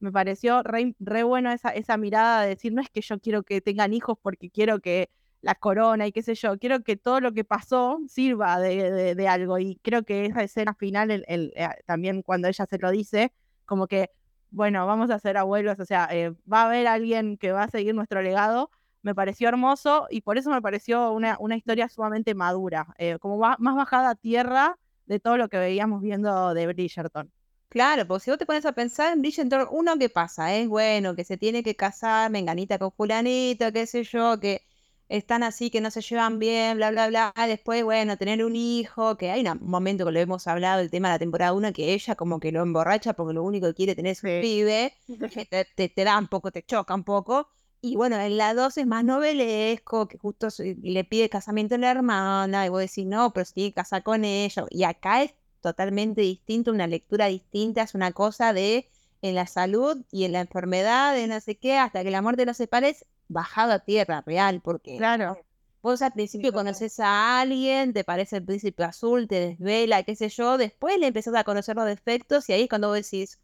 [0.00, 3.60] me pareció re, bueno esa, esa mirada de decir, no es que yo quiero que
[3.60, 5.08] tengan hijos porque quiero que
[5.40, 9.60] la corona y qué sé yo, quiero que todo lo que pasó sirva de, algo.
[9.60, 13.32] Y creo que esa escena final, el, eh, también cuando ella se lo dice,
[13.66, 14.10] como que,
[14.50, 17.70] bueno, vamos a ser abuelos, o sea, eh, va a haber alguien que va a
[17.70, 18.72] seguir nuestro legado.
[19.06, 23.38] Me pareció hermoso y por eso me pareció una, una historia sumamente madura, eh, como
[23.38, 27.30] más bajada a tierra de todo lo que veíamos viendo de Bridgerton.
[27.68, 31.14] Claro, porque si vos te pones a pensar en Bridgerton, uno que pasa, es bueno,
[31.14, 34.62] que se tiene que casar, menganita con fulanito, qué sé yo, que
[35.08, 37.32] están así, que no se llevan bien, bla, bla, bla.
[37.46, 41.10] Después, bueno, tener un hijo, que hay un momento que lo hemos hablado, el tema
[41.10, 43.94] de la temporada 1, que ella como que lo emborracha porque lo único que quiere
[43.94, 44.94] tener es un pibe,
[45.76, 47.48] te, te, da un poco, te choca un poco.
[47.86, 51.92] Y bueno, en la 2 es más novelesco, que justo le pide casamiento a la
[51.92, 54.64] hermana, y vos decís, no, pero se tiene que casar con ella.
[54.70, 58.88] Y acá es totalmente distinto, una lectura distinta, es una cosa de
[59.22, 62.44] en la salud y en la enfermedad, de no sé qué, hasta que la muerte
[62.44, 65.38] no separe, es bajado a tierra real, porque claro.
[65.80, 70.28] vos al principio conoces a alguien, te parece el príncipe azul, te desvela, qué sé
[70.28, 73.38] yo, después le empezás a conocer los defectos y ahí es cuando vos decís,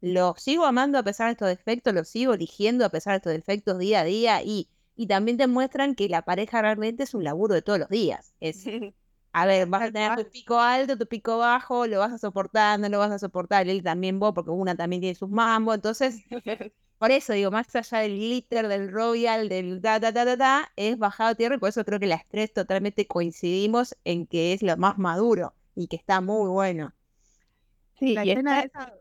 [0.00, 3.32] lo sigo amando a pesar de estos defectos, lo sigo eligiendo a pesar de estos
[3.32, 7.24] defectos día a día y, y también te muestran que la pareja realmente es un
[7.24, 8.34] laburo de todos los días.
[8.40, 8.64] Es,
[9.32, 12.78] a ver, vas a tener tu pico alto, tu pico bajo, lo vas a soportar,
[12.80, 16.22] no lo vas a soportar, él también vos, porque una también tiene sus mambos, entonces,
[16.98, 20.72] por eso digo, más allá del glitter, del royal, del da, da, da, da, da,
[20.76, 24.52] es bajado a tierra y por eso creo que las tres totalmente coincidimos en que
[24.52, 26.92] es lo más maduro y que está muy bueno.
[27.98, 28.94] Sí, la escena esa...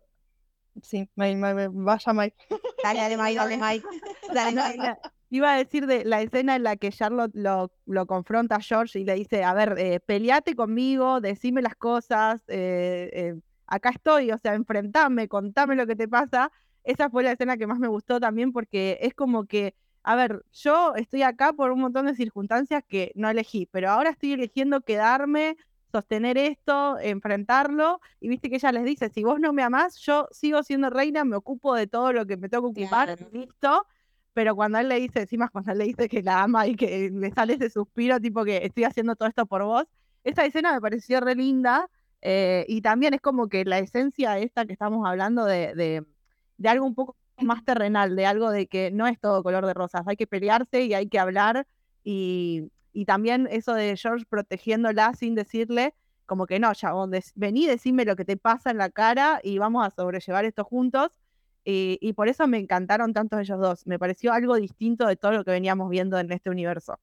[0.83, 2.35] Sí, vaya Mike.
[2.83, 3.87] Dale, dale Mike, dale Mike.
[4.33, 4.97] Dale, dale.
[5.29, 8.99] Iba a decir de la escena en la que Charlotte lo, lo confronta a George
[8.99, 13.35] y le dice, a ver, eh, peleate conmigo, decime las cosas, eh, eh,
[13.65, 16.51] acá estoy, o sea, enfrentame, contame lo que te pasa.
[16.83, 20.43] Esa fue la escena que más me gustó también porque es como que, a ver,
[20.53, 24.79] yo estoy acá por un montón de circunstancias que no elegí, pero ahora estoy eligiendo
[24.81, 25.57] quedarme,
[25.91, 30.27] sostener esto, enfrentarlo, y viste que ella les dice, si vos no me amás, yo
[30.31, 33.85] sigo siendo reina, me ocupo de todo lo que me tengo que ocupar, listo.
[34.33, 37.09] Pero cuando él le dice, encima cuando él le dice que la ama y que
[37.11, 39.85] le sale ese suspiro, tipo que estoy haciendo todo esto por vos,
[40.23, 41.89] esta escena me pareció re linda
[42.21, 46.05] eh, y también es como que la esencia esta que estamos hablando de,
[46.57, 49.73] de, algo un poco más terrenal, de algo de que no es todo color de
[49.73, 51.65] rosas, hay que pelearse y hay que hablar
[52.03, 55.93] y, y también eso de George protegiéndola sin decirle,
[56.25, 56.91] como que no, ya,
[57.35, 61.11] vení, decime lo que te pasa en la cara y vamos a sobrellevar esto juntos
[61.63, 63.85] y, por eso me encantaron tanto ellos dos.
[63.85, 66.99] Me pareció algo distinto de todo lo que veníamos viendo en este universo.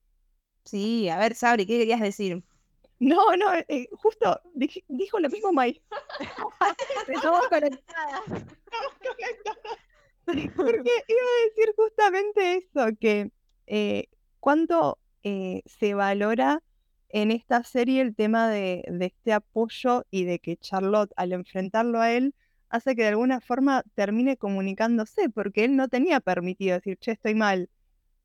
[0.65, 2.43] Sí, a ver, Sabri, ¿qué querías decir?
[3.01, 5.83] No, no, eh, justo dijo lo mismo May.
[7.09, 8.23] Estamos conectadas.
[8.27, 9.79] Estamos conectadas.
[10.57, 13.31] Porque iba a decir justamente eso, que
[13.67, 14.09] eh,
[14.41, 16.63] cuánto eh, se valora
[17.09, 22.01] en esta serie el tema de, de este apoyo y de que Charlotte al enfrentarlo
[22.01, 22.35] a él
[22.75, 27.35] hace que de alguna forma termine comunicándose, porque él no tenía permitido decir, che, estoy
[27.37, 27.71] mal,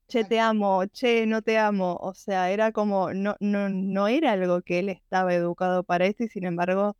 [0.08, 1.98] che, te amo, che, no te amo.
[2.02, 6.24] O sea, era como, no, no, no era algo que él estaba educado para eso
[6.24, 6.98] y sin embargo,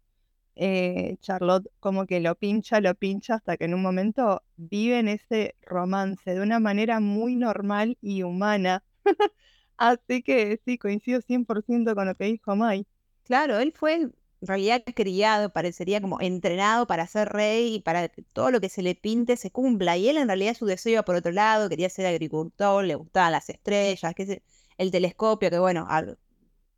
[0.56, 5.56] eh, Charlotte como que lo pincha, lo pincha hasta que en un momento viven ese
[5.62, 8.84] romance de una manera muy normal y humana.
[9.80, 12.86] Así que sí, coincido 100% con lo que dijo Mai.
[13.24, 18.22] Claro, él fue en realidad criado, parecería como entrenado para ser rey y para que
[18.34, 19.96] todo lo que se le pinte se cumpla.
[19.96, 23.32] Y él en realidad su deseo iba por otro lado, quería ser agricultor, le gustaban
[23.32, 24.42] las estrellas, que
[24.78, 25.88] el telescopio, que bueno,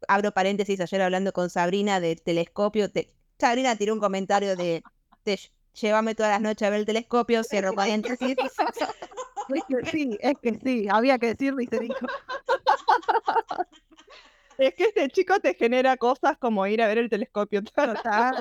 [0.08, 2.88] abro, paréntesis, ayer hablando con Sabrina del telescopio,
[3.40, 4.84] Sabrina tiró un comentario de,
[5.74, 8.36] llévame todas las noches a ver el telescopio, cierro paréntesis.
[9.92, 11.96] sí, es que sí, había que decirlo y se dijo.
[14.62, 17.64] Es que este chico te genera cosas como ir a ver el telescopio.
[17.76, 18.36] Total,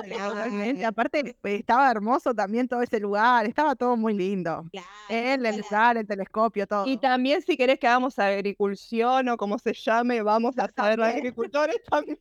[0.85, 4.63] Aparte, estaba hermoso también todo ese lugar, estaba todo muy lindo.
[5.09, 6.85] Él, el lugar, el telescopio, todo.
[6.85, 11.07] Y también si querés que hagamos agriculción o como se llame, vamos a saber los
[11.07, 12.19] agricultores también.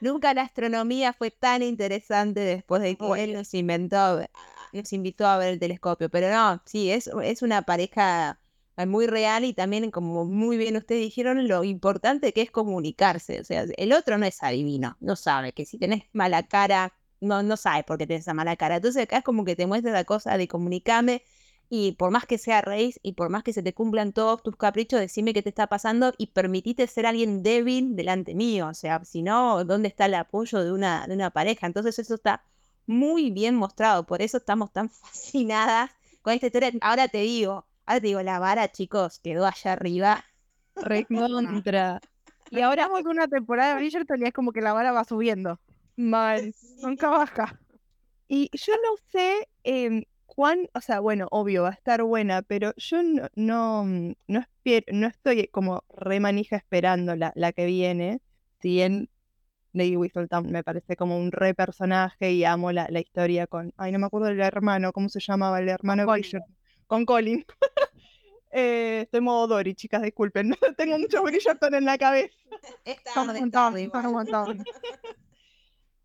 [0.00, 4.20] Nunca la astronomía fue tan interesante después de que él nos inventó,
[4.72, 6.08] nos invitó a ver el telescopio.
[6.10, 8.38] Pero no, sí, es, es una pareja
[8.86, 13.40] muy real y también, como muy bien ustedes dijeron, lo importante que es comunicarse.
[13.40, 17.42] O sea, el otro no es adivino, no sabe que si tenés mala cara, no,
[17.42, 18.76] no sabe por qué tenés esa mala cara.
[18.76, 21.22] Entonces acá es como que te muestra la cosa de comunicarme
[21.70, 24.56] y por más que sea rey y por más que se te cumplan todos tus
[24.56, 28.68] caprichos, decime qué te está pasando y permitite ser alguien débil delante mío.
[28.68, 31.66] O sea, si no, ¿dónde está el apoyo de una, de una pareja?
[31.66, 32.44] Entonces eso está
[32.88, 35.90] muy bien mostrado, por eso estamos tan fascinadas
[36.22, 36.72] con esta historia.
[36.80, 40.22] Ahora te digo, Ahora te digo, la vara, chicos, quedó allá arriba.
[40.76, 42.02] Recontra.
[42.50, 45.58] y ahora con una temporada de Bridgerton y es como que la vara va subiendo.
[45.96, 46.54] Mal.
[46.82, 47.58] Nunca baja.
[48.28, 52.74] Y yo no sé eh, cuán, o sea, bueno, obvio, va a estar buena, pero
[52.76, 53.84] yo no, no,
[54.26, 54.44] no,
[54.92, 58.20] no estoy como remanija esperando la, la que viene.
[58.60, 59.08] Si bien
[59.72, 63.92] Lady Whistledown me parece como un re personaje y amo la, la historia con, ay,
[63.92, 66.58] no me acuerdo del hermano, ¿cómo se llamaba el hermano Bridgerton?
[66.88, 67.44] con Colin.
[68.50, 70.56] eh, estoy modo Dory, chicas, disculpen.
[70.76, 72.34] Tengo mucho Bridgerton en la cabeza.
[73.14, 74.64] Un montón, un montón.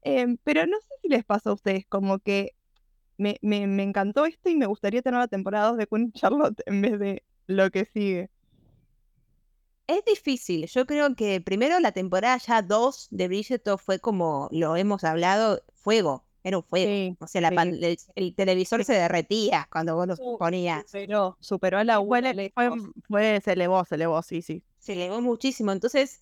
[0.04, 2.56] Eh, pero no sé si les pasa a ustedes, como que
[3.18, 6.62] me, me, me encantó esto y me gustaría tener la temporada 2 de Queen Charlotte
[6.66, 8.30] en vez de lo que sigue.
[9.88, 10.66] Es difícil.
[10.68, 15.62] Yo creo que primero la temporada ya 2 de Bridgerton fue como lo hemos hablado,
[15.74, 16.24] fuego.
[16.44, 17.16] Era un fuego.
[17.20, 17.64] o sea, la
[18.16, 20.84] el, televisor se derretía cuando vos lo ponías.
[20.86, 22.70] Superó, superó a la fue,
[23.08, 24.62] fue, se elevó, se elevó, sí, sí.
[24.78, 25.72] Se elevó muchísimo.
[25.72, 26.22] Entonces,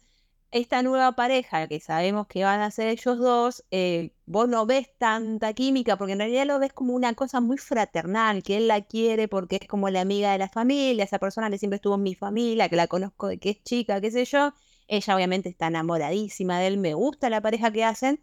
[0.52, 4.90] esta nueva pareja que sabemos que van a ser ellos dos, eh, vos no ves
[4.98, 8.82] tanta química, porque en realidad lo ves como una cosa muy fraternal, que él la
[8.82, 12.04] quiere porque es como la amiga de la familia, esa persona que siempre estuvo en
[12.04, 14.54] mi familia, que la conozco de que es chica, qué sé yo.
[14.88, 18.22] Ella obviamente está enamoradísima de él, me gusta la pareja que hacen,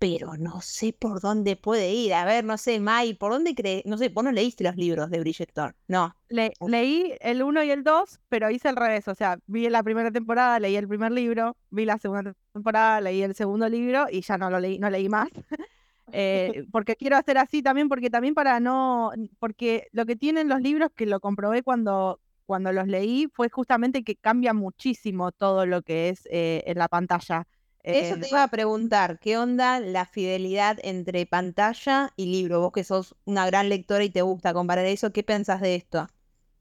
[0.00, 2.14] pero no sé por dónde puede ir.
[2.14, 3.84] A ver, no sé, Mai, ¿por dónde crees?
[3.84, 6.16] No sé, vos no leíste los libros de Bridgerton, no.
[6.30, 9.06] leí el 1 y el 2, pero hice al revés.
[9.08, 13.22] O sea, vi la primera temporada, leí el primer libro, vi la segunda temporada, leí
[13.22, 15.28] el segundo libro y ya no lo leí, no leí más.
[16.12, 20.60] Eh, porque quiero hacer así también, porque también para no, porque lo que tienen los
[20.60, 25.82] libros, que lo comprobé cuando, cuando los leí, fue justamente que cambia muchísimo todo lo
[25.82, 27.46] que es eh, en la pantalla.
[27.82, 32.60] Eso te iba a preguntar, ¿qué onda la fidelidad entre pantalla y libro?
[32.60, 36.06] Vos que sos una gran lectora y te gusta comparar eso, ¿qué pensás de esto?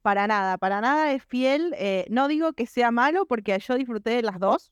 [0.01, 1.75] Para nada, para nada es fiel.
[1.77, 4.71] Eh, no digo que sea malo porque yo disfruté de las dos.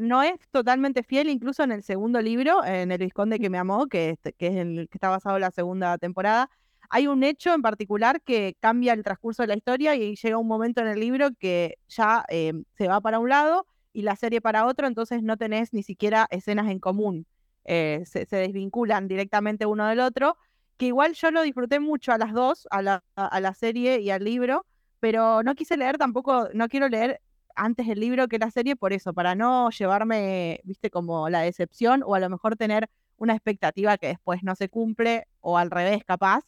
[0.00, 3.86] no es totalmente fiel, incluso en el segundo libro, en El Visconde que me amó,
[3.86, 6.48] que, que es el que está basado en la segunda temporada.
[6.88, 10.46] Hay un hecho en particular que cambia el transcurso de la historia y llega un
[10.46, 14.42] momento en el libro que ya eh, se va para un lado y la serie
[14.42, 17.26] para otro, entonces no tenés ni siquiera escenas en común.
[17.64, 20.36] Eh, se, desvinculan directamente uno del otro,
[20.76, 24.10] que igual yo lo disfruté mucho a las dos, a la, a la serie y
[24.10, 24.66] al libro,
[25.00, 27.20] pero no quise leer tampoco, no quiero leer
[27.54, 32.02] antes el libro que la serie por eso, para no llevarme, viste, como la decepción
[32.04, 36.04] o a lo mejor tener una expectativa que después no se cumple o al revés
[36.04, 36.42] capaz.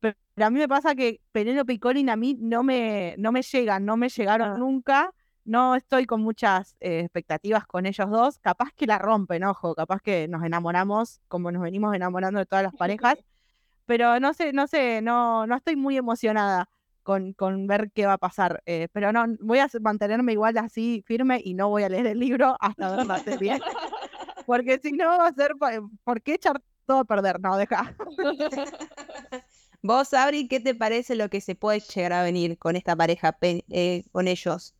[0.00, 3.42] Pero a mí me pasa que Penélope y Colin a mí no me, no me
[3.42, 4.58] llegan, no me llegaron ah.
[4.58, 5.12] nunca
[5.44, 8.38] no estoy con muchas eh, expectativas con ellos dos.
[8.38, 12.64] Capaz que la rompen, ojo, capaz que nos enamoramos como nos venimos enamorando de todas
[12.64, 13.16] las parejas.
[13.86, 16.68] Pero no sé, no sé, no, no estoy muy emocionada.
[17.02, 18.62] con, con ver qué va a pasar.
[18.66, 22.18] Eh, pero no, voy a mantenerme igual así firme y no voy a leer el
[22.18, 23.60] libro hasta verla bien.
[24.46, 25.52] Porque si no va a ser,
[26.04, 27.40] ¿por qué echar todo a perder?
[27.40, 27.94] No, deja.
[29.82, 33.36] Vos, Abri, ¿qué te parece lo que se puede llegar a venir con esta pareja,
[33.42, 34.74] eh, con ellos?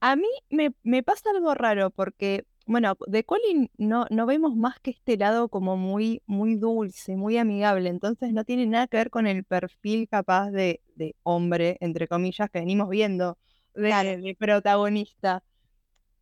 [0.00, 4.78] A mí me, me pasa algo raro porque bueno, de Colin no, no vemos más
[4.80, 9.08] que este lado como muy, muy dulce, muy amigable, entonces no tiene nada que ver
[9.08, 13.38] con el perfil capaz de, de hombre, entre comillas, que venimos viendo
[13.72, 15.42] de, protagonista.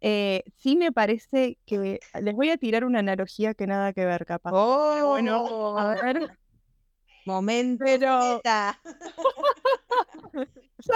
[0.00, 4.24] Eh, sí me parece que les voy a tirar una analogía que nada que ver,
[4.24, 4.52] capaz.
[4.54, 6.38] Oh, bueno, a ver.
[7.26, 7.84] Momento.
[7.84, 8.40] Pero...
[8.44, 8.78] ya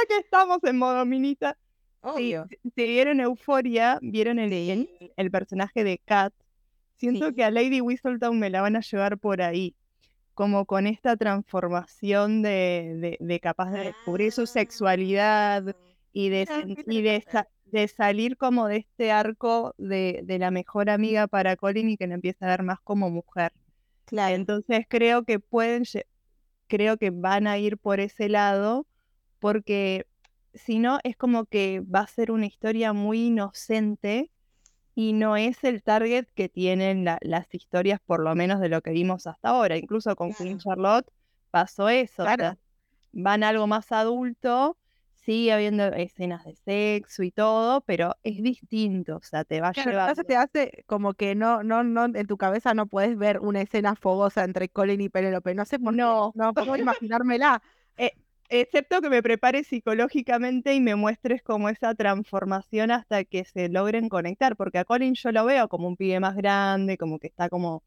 [0.08, 1.58] que estamos en modo minita,
[2.16, 2.34] si,
[2.74, 6.32] vieron Euforia, vieron el, el, personaje de Kat.
[6.96, 9.74] Siento que a Lady Whistledown me la van a llevar por ahí,
[10.34, 15.74] como con esta transformación de, de, capaz de descubrir su sexualidad
[16.12, 21.56] y de, ah, de, salir como de este arco de, de la mejor amiga para
[21.56, 23.52] Colin y que la empieza a ver más como mujer.
[24.04, 24.34] Claro.
[24.34, 25.84] Entonces creo que pueden,
[26.66, 28.86] creo que van a ir por ese lado
[29.38, 30.06] porque
[30.54, 34.30] si no, es como que va a ser una historia muy inocente
[34.94, 38.90] y no es el target que tienen las historias, por lo menos de lo que
[38.90, 39.76] vimos hasta ahora.
[39.76, 41.10] Incluso con Queen Charlotte
[41.50, 42.24] pasó eso.
[43.12, 44.76] van algo más adulto,
[45.14, 49.72] sigue habiendo escenas de sexo y todo, pero es distinto, o sea, te va a
[49.72, 50.14] llevar.
[50.16, 53.94] te hace como que no, no, no, en tu cabeza no puedes ver una escena
[53.96, 55.54] fogosa entre Colin y Penelope.
[55.54, 56.32] No sé por no.
[56.34, 57.62] no puedo imaginármela.
[57.96, 58.14] Eh,
[58.50, 64.08] excepto que me prepares psicológicamente y me muestres como esa transformación hasta que se logren
[64.08, 67.48] conectar, porque a Colin yo lo veo como un pibe más grande, como que está
[67.48, 67.82] como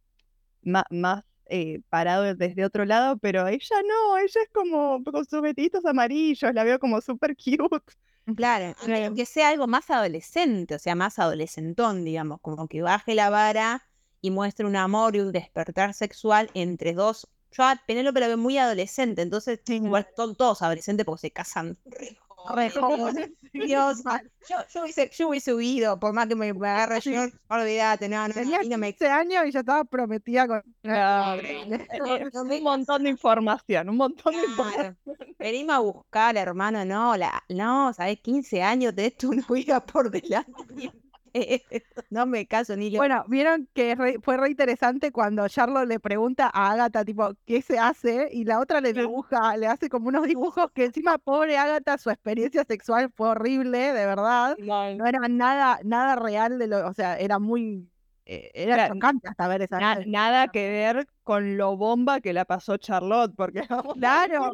[0.62, 5.86] más, eh, parado desde otro lado, pero ella no, ella es como con sus vestiditos
[5.86, 7.94] amarillos, la veo como súper cute.
[8.36, 8.74] Claro,
[9.16, 13.84] que sea algo más adolescente, o sea, más adolescentón, digamos, como que baje la vara
[14.22, 18.38] y muestre un amor y un despertar sexual entre dos yo a Penélope la veo
[18.38, 21.78] muy adolescente, entonces igual son todos adolescentes porque se casan.
[21.86, 22.18] Re.
[23.54, 24.04] Dios,
[24.50, 28.34] yo, yo, hubiese, yo hubiese huido, por más que me, agarre yo, olvídate, no, no,
[28.34, 28.94] Tenía no me...
[28.94, 30.64] 15 años y ya estaba prometida con...
[30.84, 34.98] un montón de información, un montón de información.
[35.40, 40.10] Venimos a buscar, hermano, no, la, no, sabes, 15 años de esto una vida por
[40.10, 40.92] delante.
[42.10, 46.72] no me caso ni Bueno, vieron que fue re interesante cuando Charlotte le pregunta a
[46.72, 48.30] Agatha, tipo, ¿qué se hace?
[48.32, 52.10] Y la otra le dibuja, le hace como unos dibujos que encima, pobre Agatha, su
[52.10, 54.56] experiencia sexual fue horrible, de verdad.
[54.60, 57.90] No, no era nada, nada real de lo, o sea, era muy
[58.26, 62.78] eh, era chocante hasta ver esa nada que ver con lo bomba que la pasó
[62.78, 63.62] Charlotte, porque
[64.00, 64.52] claro.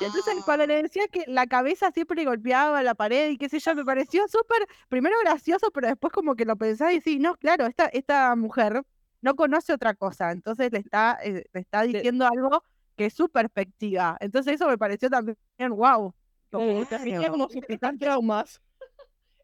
[0.00, 3.74] Entonces cuando le decía que la cabeza siempre golpeaba la pared y qué sé yo,
[3.74, 7.66] me pareció súper, primero gracioso, pero después como que lo pensaba y sí, no, claro,
[7.66, 8.82] esta, esta mujer
[9.20, 12.62] no conoce otra cosa, entonces le está, eh, le está diciendo algo
[12.96, 14.16] que es su perspectiva.
[14.20, 16.14] Entonces eso me pareció también, wow.
[16.50, 16.84] Como,
[17.30, 17.62] como si
[17.98, 18.60] traumas.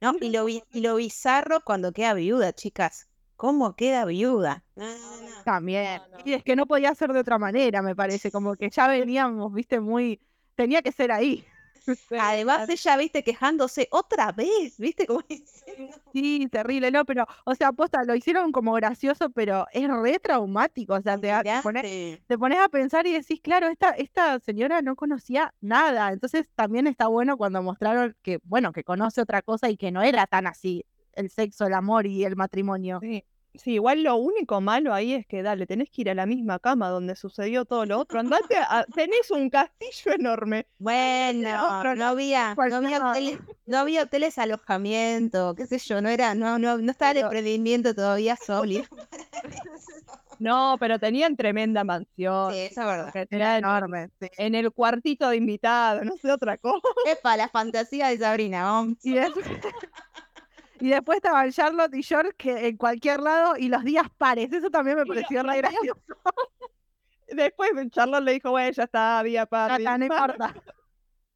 [0.00, 3.07] No, y lo, y lo bizarro cuando queda viuda, chicas
[3.38, 4.64] cómo queda viuda.
[5.44, 6.02] También.
[6.24, 9.54] Y es que no podía ser de otra manera, me parece, como que ya veníamos,
[9.54, 10.20] viste, muy...
[10.56, 11.46] Tenía que ser ahí.
[12.20, 15.22] Además, ella, viste, quejándose otra vez, viste, como
[16.12, 20.94] Sí, terrible, no, pero, o sea, aposta, lo hicieron como gracioso, pero es re traumático,
[20.94, 21.32] o sea, te,
[22.26, 26.88] te, pones, a pensar y decís, claro, esta, esta señora no conocía nada, entonces también
[26.88, 30.48] está bueno cuando mostraron que, bueno, que conoce otra cosa y que no era tan
[30.48, 30.84] así
[31.18, 32.98] el sexo, el amor y el matrimonio.
[33.00, 33.24] Sí.
[33.54, 36.60] Sí, igual lo único malo ahí es que, dale, tenés que ir a la misma
[36.60, 38.20] cama donde sucedió todo lo otro.
[38.20, 38.56] Andate,
[38.94, 40.66] tenés un castillo enorme.
[40.78, 46.36] Bueno, no, había, no, había hoteles, no había hoteles alojamiento, qué sé yo, no era,
[46.36, 48.84] no, no, no estaba el emprendimiento todavía sólido.
[50.38, 52.52] No, pero tenían tremenda mansión.
[52.52, 53.26] Sí, eso es verdad.
[53.28, 54.10] Era enorme.
[54.20, 56.86] En el cuartito de invitados, no sé otra cosa.
[57.06, 59.04] Epa, la fantasía de Sabrina, vamos.
[59.04, 59.16] Y
[60.80, 64.52] y después estaban Charlotte y George que en cualquier lado y los días pares.
[64.52, 66.00] Eso también me pareció re gracioso.
[67.28, 69.78] Después Charlotte le dijo, bueno, ya está, día par.
[69.80, 70.54] no importa.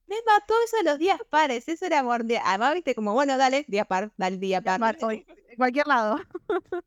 [0.07, 2.25] Me mató eso de los días pares, eso era amor.
[2.45, 4.81] Además, viste, como, bueno, dale, día par, dale día par.
[5.01, 5.25] En
[5.57, 6.19] cualquier lado.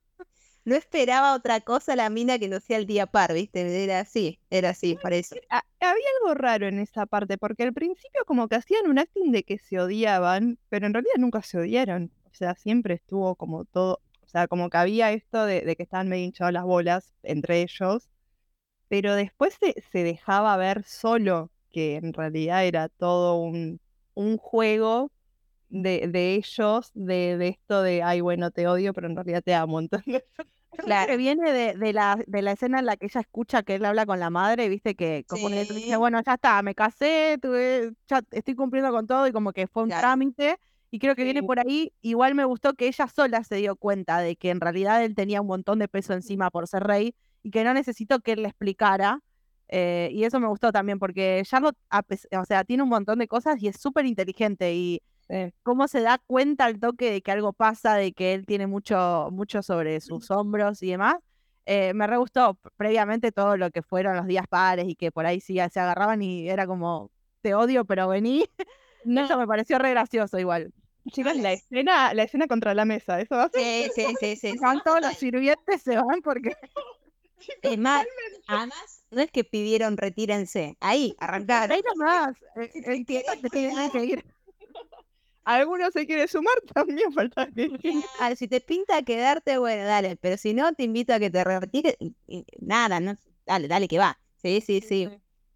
[0.65, 3.83] no esperaba otra cosa la mina que no sea el día par, ¿viste?
[3.83, 5.35] Era así, era así, por eso.
[5.49, 9.43] Había algo raro en esa parte, porque al principio como que hacían un acting de
[9.43, 12.11] que se odiaban, pero en realidad nunca se odiaron.
[12.35, 16.09] O sea, siempre estuvo como todo, o sea, como que había esto de, que estaban
[16.09, 18.09] medio hinchados las bolas entre ellos,
[18.89, 23.79] pero después se, se dejaba ver solo que en realidad era todo un,
[24.15, 25.11] un juego
[25.69, 29.55] de, de ellos, de, de esto de, ay, bueno, te odio, pero en realidad te
[29.55, 29.79] amo.
[29.79, 30.23] Entonces,
[30.77, 33.75] Claro, que viene de, de la, de la escena en la que ella escucha que
[33.75, 35.95] él habla con la madre, viste que como que dice, Sí.
[35.97, 39.83] bueno, ya está, me casé, tuve, ya estoy cumpliendo con todo y como que fue
[39.83, 40.01] un Claro.
[40.01, 40.59] trámite.
[40.95, 41.91] Y creo que viene por ahí.
[41.99, 45.41] Igual me gustó que ella sola se dio cuenta de que en realidad él tenía
[45.41, 48.47] un montón de peso encima por ser rey y que no necesitó que él le
[48.47, 49.19] explicara.
[49.67, 51.75] eh, y eso me gustó también porque Charlotte,
[52.31, 55.01] o sea, tiene un montón de cosas y es súper inteligente y
[55.63, 59.27] cómo se da cuenta al toque de que algo pasa, de que él tiene mucho,
[59.33, 61.17] mucho sobre sus hombros y demás.
[61.65, 65.25] Eh, me re gustó previamente todo lo que fueron los días pares y que por
[65.25, 68.45] ahí sí se agarraban y era como, te odio, pero vení.
[69.07, 70.73] No, Eso me pareció re gracioso igual.
[71.11, 74.35] Chicos, la escena, la escena contra la mesa, eso va a ser Sí, sí, sí,
[74.35, 74.57] sí.
[74.59, 76.55] Van todos los sirvientes, se van porque
[77.61, 78.05] Es más,
[78.47, 80.77] además, no es que pidieron retírense.
[80.79, 81.75] Ahí, arrancaron.
[81.75, 84.25] ahí nomás, eh, eh, que te tienen que ir.
[85.43, 86.55] ¿Alguno se quiere sumar?
[86.73, 87.69] También falta que...
[88.19, 90.15] Ah, si te pinta quedarte, bueno, dale.
[90.15, 91.95] Pero si no, te invito a que te retires.
[92.59, 94.19] Nada, no, dale, dale que va.
[94.41, 95.07] Sí, sí, sí.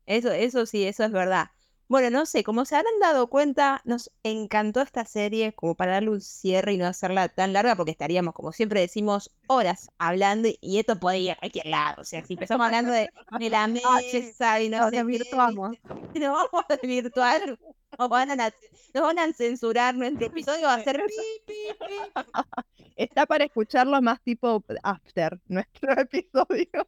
[0.05, 1.49] Eso, eso sí, eso es verdad.
[1.89, 6.11] Bueno, no sé, como se habrán dado cuenta, nos encantó esta serie como para darle
[6.11, 10.77] un cierre y no hacerla tan larga, porque estaríamos, como siempre decimos, horas hablando y
[10.77, 12.03] esto puede ir a cualquier lado.
[12.03, 13.09] O sea, si empezamos hablando de,
[13.39, 15.77] de la mesa y no Nos desvirtuamos.
[16.13, 17.57] nos vamos a desvirtuar,
[17.97, 18.53] nos van a,
[18.93, 21.03] nos van a censurar, nuestro episodio va a ser.
[22.97, 26.87] Está para escucharlo más tipo after nuestro episodio.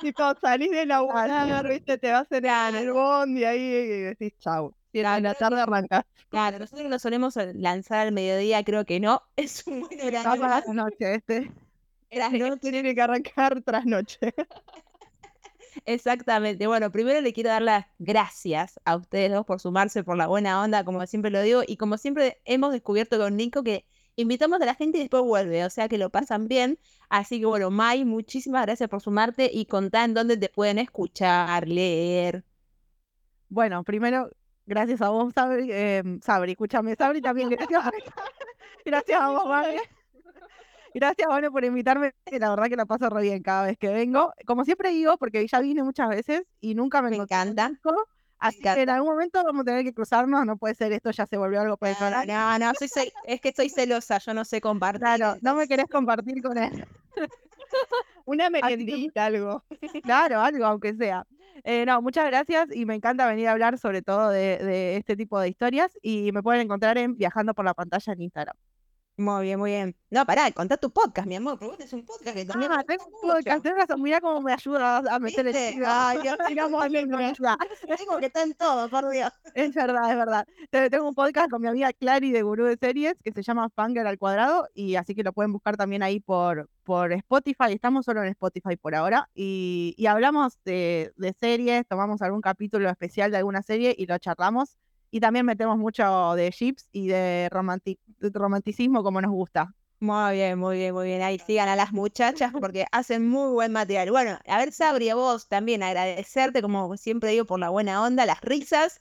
[0.00, 4.32] Tipo, salís de la UNAR, viste, te vas en el bond y ahí y decís
[4.38, 4.74] chau.
[4.92, 6.04] Y en la tarde arrancas.
[6.30, 9.22] Claro, nosotros lo solemos lanzar al mediodía, creo que no.
[9.36, 10.44] Es un buen horario.
[10.44, 11.52] A noche este.
[12.10, 12.60] Las noches.
[12.60, 14.18] Tiene que arrancar tras noche.
[15.84, 16.66] Exactamente.
[16.66, 20.60] Bueno, primero le quiero dar las gracias a ustedes dos por sumarse, por la buena
[20.62, 23.86] onda, como siempre lo digo, y como siempre hemos descubierto con Nico que
[24.20, 26.78] invitamos a la gente y después vuelve, o sea que lo pasan bien.
[27.08, 31.66] Así que bueno, Mai, muchísimas gracias por sumarte y contar en dónde te pueden escuchar,
[31.68, 32.44] leer.
[33.48, 34.30] Bueno, primero,
[34.66, 35.68] gracias a vos, Sabri.
[35.72, 37.48] eh, Sabri, escúchame, Sabri también.
[37.50, 37.82] Gracias,
[38.84, 39.80] gracias a vos, Vale.
[40.92, 42.14] Gracias, Vale, por invitarme.
[42.32, 44.32] La verdad que la paso re bien cada vez que vengo.
[44.46, 47.70] Como siempre digo, porque ya vine muchas veces y nunca me, Me encanta.
[48.40, 50.44] Así que en algún momento vamos a tener que cruzarnos.
[50.46, 52.26] No puede ser esto, ya se volvió algo No, personal.
[52.26, 55.00] no, no, soy ce- es que soy celosa, yo no sé compartir.
[55.00, 56.86] Claro, no me querés compartir con él.
[58.24, 59.62] Una merendita, algo.
[60.04, 61.26] Claro, algo, aunque sea.
[61.64, 65.16] Eh, no, muchas gracias y me encanta venir a hablar sobre todo de, de este
[65.16, 68.56] tipo de historias y me pueden encontrar en Viajando por la Pantalla en Instagram.
[69.20, 69.94] Muy bien, muy bien.
[70.08, 72.84] No, pará, contá tu podcast, mi amor, porque es un podcast que también Ah, me
[72.84, 75.84] tengo un podcast, tenés razón, mirá cómo me ayuda a meter el.
[75.84, 77.58] Ay, Dios, Tiramos al ayuda.
[77.98, 79.30] Tengo que estar en todo, por Dios.
[79.54, 80.46] Es verdad, es verdad.
[80.70, 83.68] Te- Tengo un podcast con mi amiga Clary de Gurú de Series que se llama
[83.68, 87.72] Fanger al Cuadrado y así que lo pueden buscar también ahí por, por Spotify.
[87.74, 92.88] Estamos solo en Spotify por ahora y, y hablamos de, de series, tomamos algún capítulo
[92.88, 94.78] especial de alguna serie y lo charlamos.
[95.10, 99.74] Y también metemos mucho de chips y de, romanti- de romanticismo como nos gusta.
[100.00, 101.20] Muy bien, muy bien, muy bien.
[101.22, 104.10] Ahí sigan a las muchachas porque hacen muy buen material.
[104.10, 108.24] Bueno, a ver, Sabri, a vos también agradecerte, como siempre digo, por la buena onda,
[108.26, 109.00] las risas.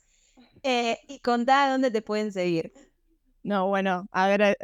[0.64, 2.74] eh, y contá dónde te pueden seguir.
[3.42, 4.56] No, bueno, a ver, eh,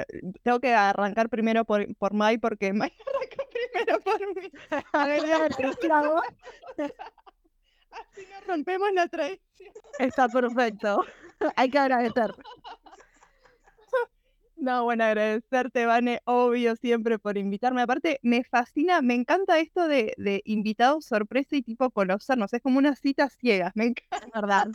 [0.44, 4.52] tengo que arrancar primero por, por Mai porque Mai arrancó primero por mí.
[4.94, 5.24] A ver,
[8.12, 9.74] Así no rompemos la tradición.
[10.00, 11.06] Está perfecto.
[11.56, 12.32] Hay que agradecer.
[14.58, 17.82] No, bueno, agradecerte, Vane, obvio, siempre por invitarme.
[17.82, 22.54] Aparte, me fascina, me encanta esto de, de invitados sorpresa y tipo conocernos.
[22.54, 24.28] Es como una cita ciegas, me encanta.
[24.34, 24.68] Verdad.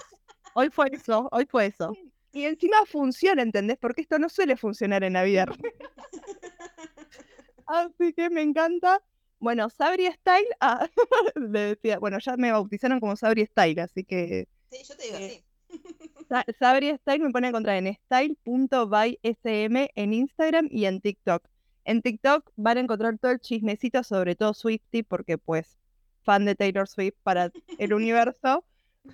[0.55, 1.93] Hoy fue eso, hoy fue eso.
[2.33, 3.79] Y encima funciona, ¿entendés?
[3.79, 5.47] Porque esto no suele funcionar en la vida.
[7.67, 9.03] Así que me encanta.
[9.41, 10.87] Bueno, Sabri Style, ah,
[11.35, 15.17] le decía, bueno, ya me bautizaron como Sabri Style, así que Sí, yo te digo
[15.17, 15.45] así.
[16.29, 21.43] Sa- Sabri Style me pone a encontrar en style.bysm en Instagram y en TikTok.
[21.85, 25.79] En TikTok van a encontrar todo el chismecito, sobre todo Swifty, porque pues
[26.23, 28.65] fan de Taylor Swift para el universo.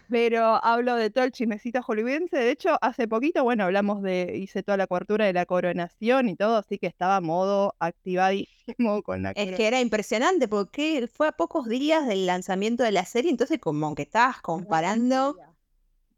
[0.09, 2.37] Pero hablo de todo el chismecito hollywoodense.
[2.37, 6.37] De hecho, hace poquito, bueno, hablamos de, hice toda la cobertura de la coronación y
[6.37, 11.33] todo, así que estaba modo activadísimo con la Es que era impresionante porque fue a
[11.33, 15.37] pocos días del lanzamiento de la serie, entonces como que estabas comparando.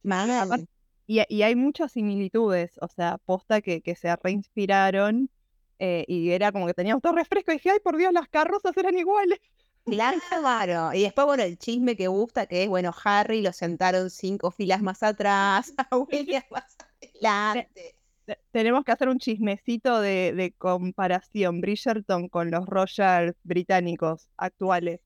[0.02, 0.66] Man,
[1.06, 5.30] Y, y hay muchas similitudes, o sea, posta que, que se reinspiraron
[5.78, 8.76] eh, y era como que teníamos todo refresco y dije, ay, por Dios, las carrozas
[8.76, 9.38] eran iguales.
[10.40, 14.50] Claro, y después, bueno, el chisme que gusta, que es, bueno, Harry lo sentaron cinco
[14.50, 17.94] filas más atrás, a William más adelante.
[18.24, 25.00] Te- Tenemos que hacer un chismecito de, de comparación Bridgerton con los Royals británicos actuales.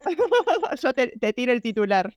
[0.82, 2.14] Yo te, te tiro el titular.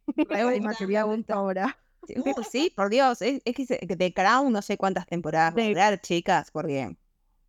[1.30, 1.78] Ahora.
[2.08, 5.70] Sí, uh, sí, por Dios, es, es que The Crown no sé cuántas temporadas Sí.
[5.70, 6.98] durar, chicas, porque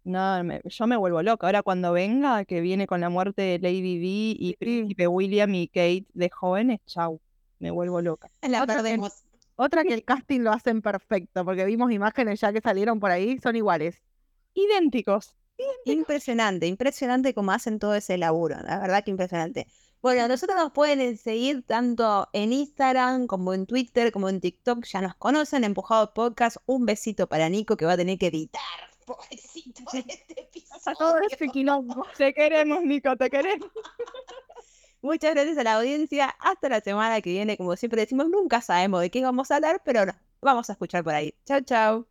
[0.05, 1.47] No, me- yo me vuelvo loca.
[1.47, 5.69] Ahora cuando venga, que viene con la muerte de Lady Di y Príncipe William y
[5.69, 7.21] Kate de jóvenes, chau.
[7.59, 8.29] Me vuelvo loca.
[8.43, 8.99] la Otra que-.
[9.55, 13.39] Otra que el casting lo hacen perfecto, porque vimos imágenes ya que salieron por ahí,
[13.39, 14.03] son iguales.
[14.55, 15.37] Idénticos.
[15.85, 19.69] Impresionante, impresionante cómo hacen todo ese laburo, la verdad que impresionante.
[20.01, 25.01] Bueno, nosotros nos pueden seguir tanto en Instagram como en Twitter, como en TikTok, ya
[25.01, 28.61] nos conocen, Empujado Podcast, un besito para Nico que va a tener que editar,
[29.17, 30.35] pobrecito, este
[30.99, 31.29] Todo episodio.
[31.31, 32.07] ese quilombo.
[32.17, 33.69] Te queremos, Nico, te queremos.
[35.03, 39.01] Muchas gracias a la audiencia, hasta la semana que viene, como siempre decimos, nunca sabemos
[39.01, 41.35] de qué vamos a hablar, pero no, vamos a escuchar por ahí.
[41.45, 42.07] Chao, chao.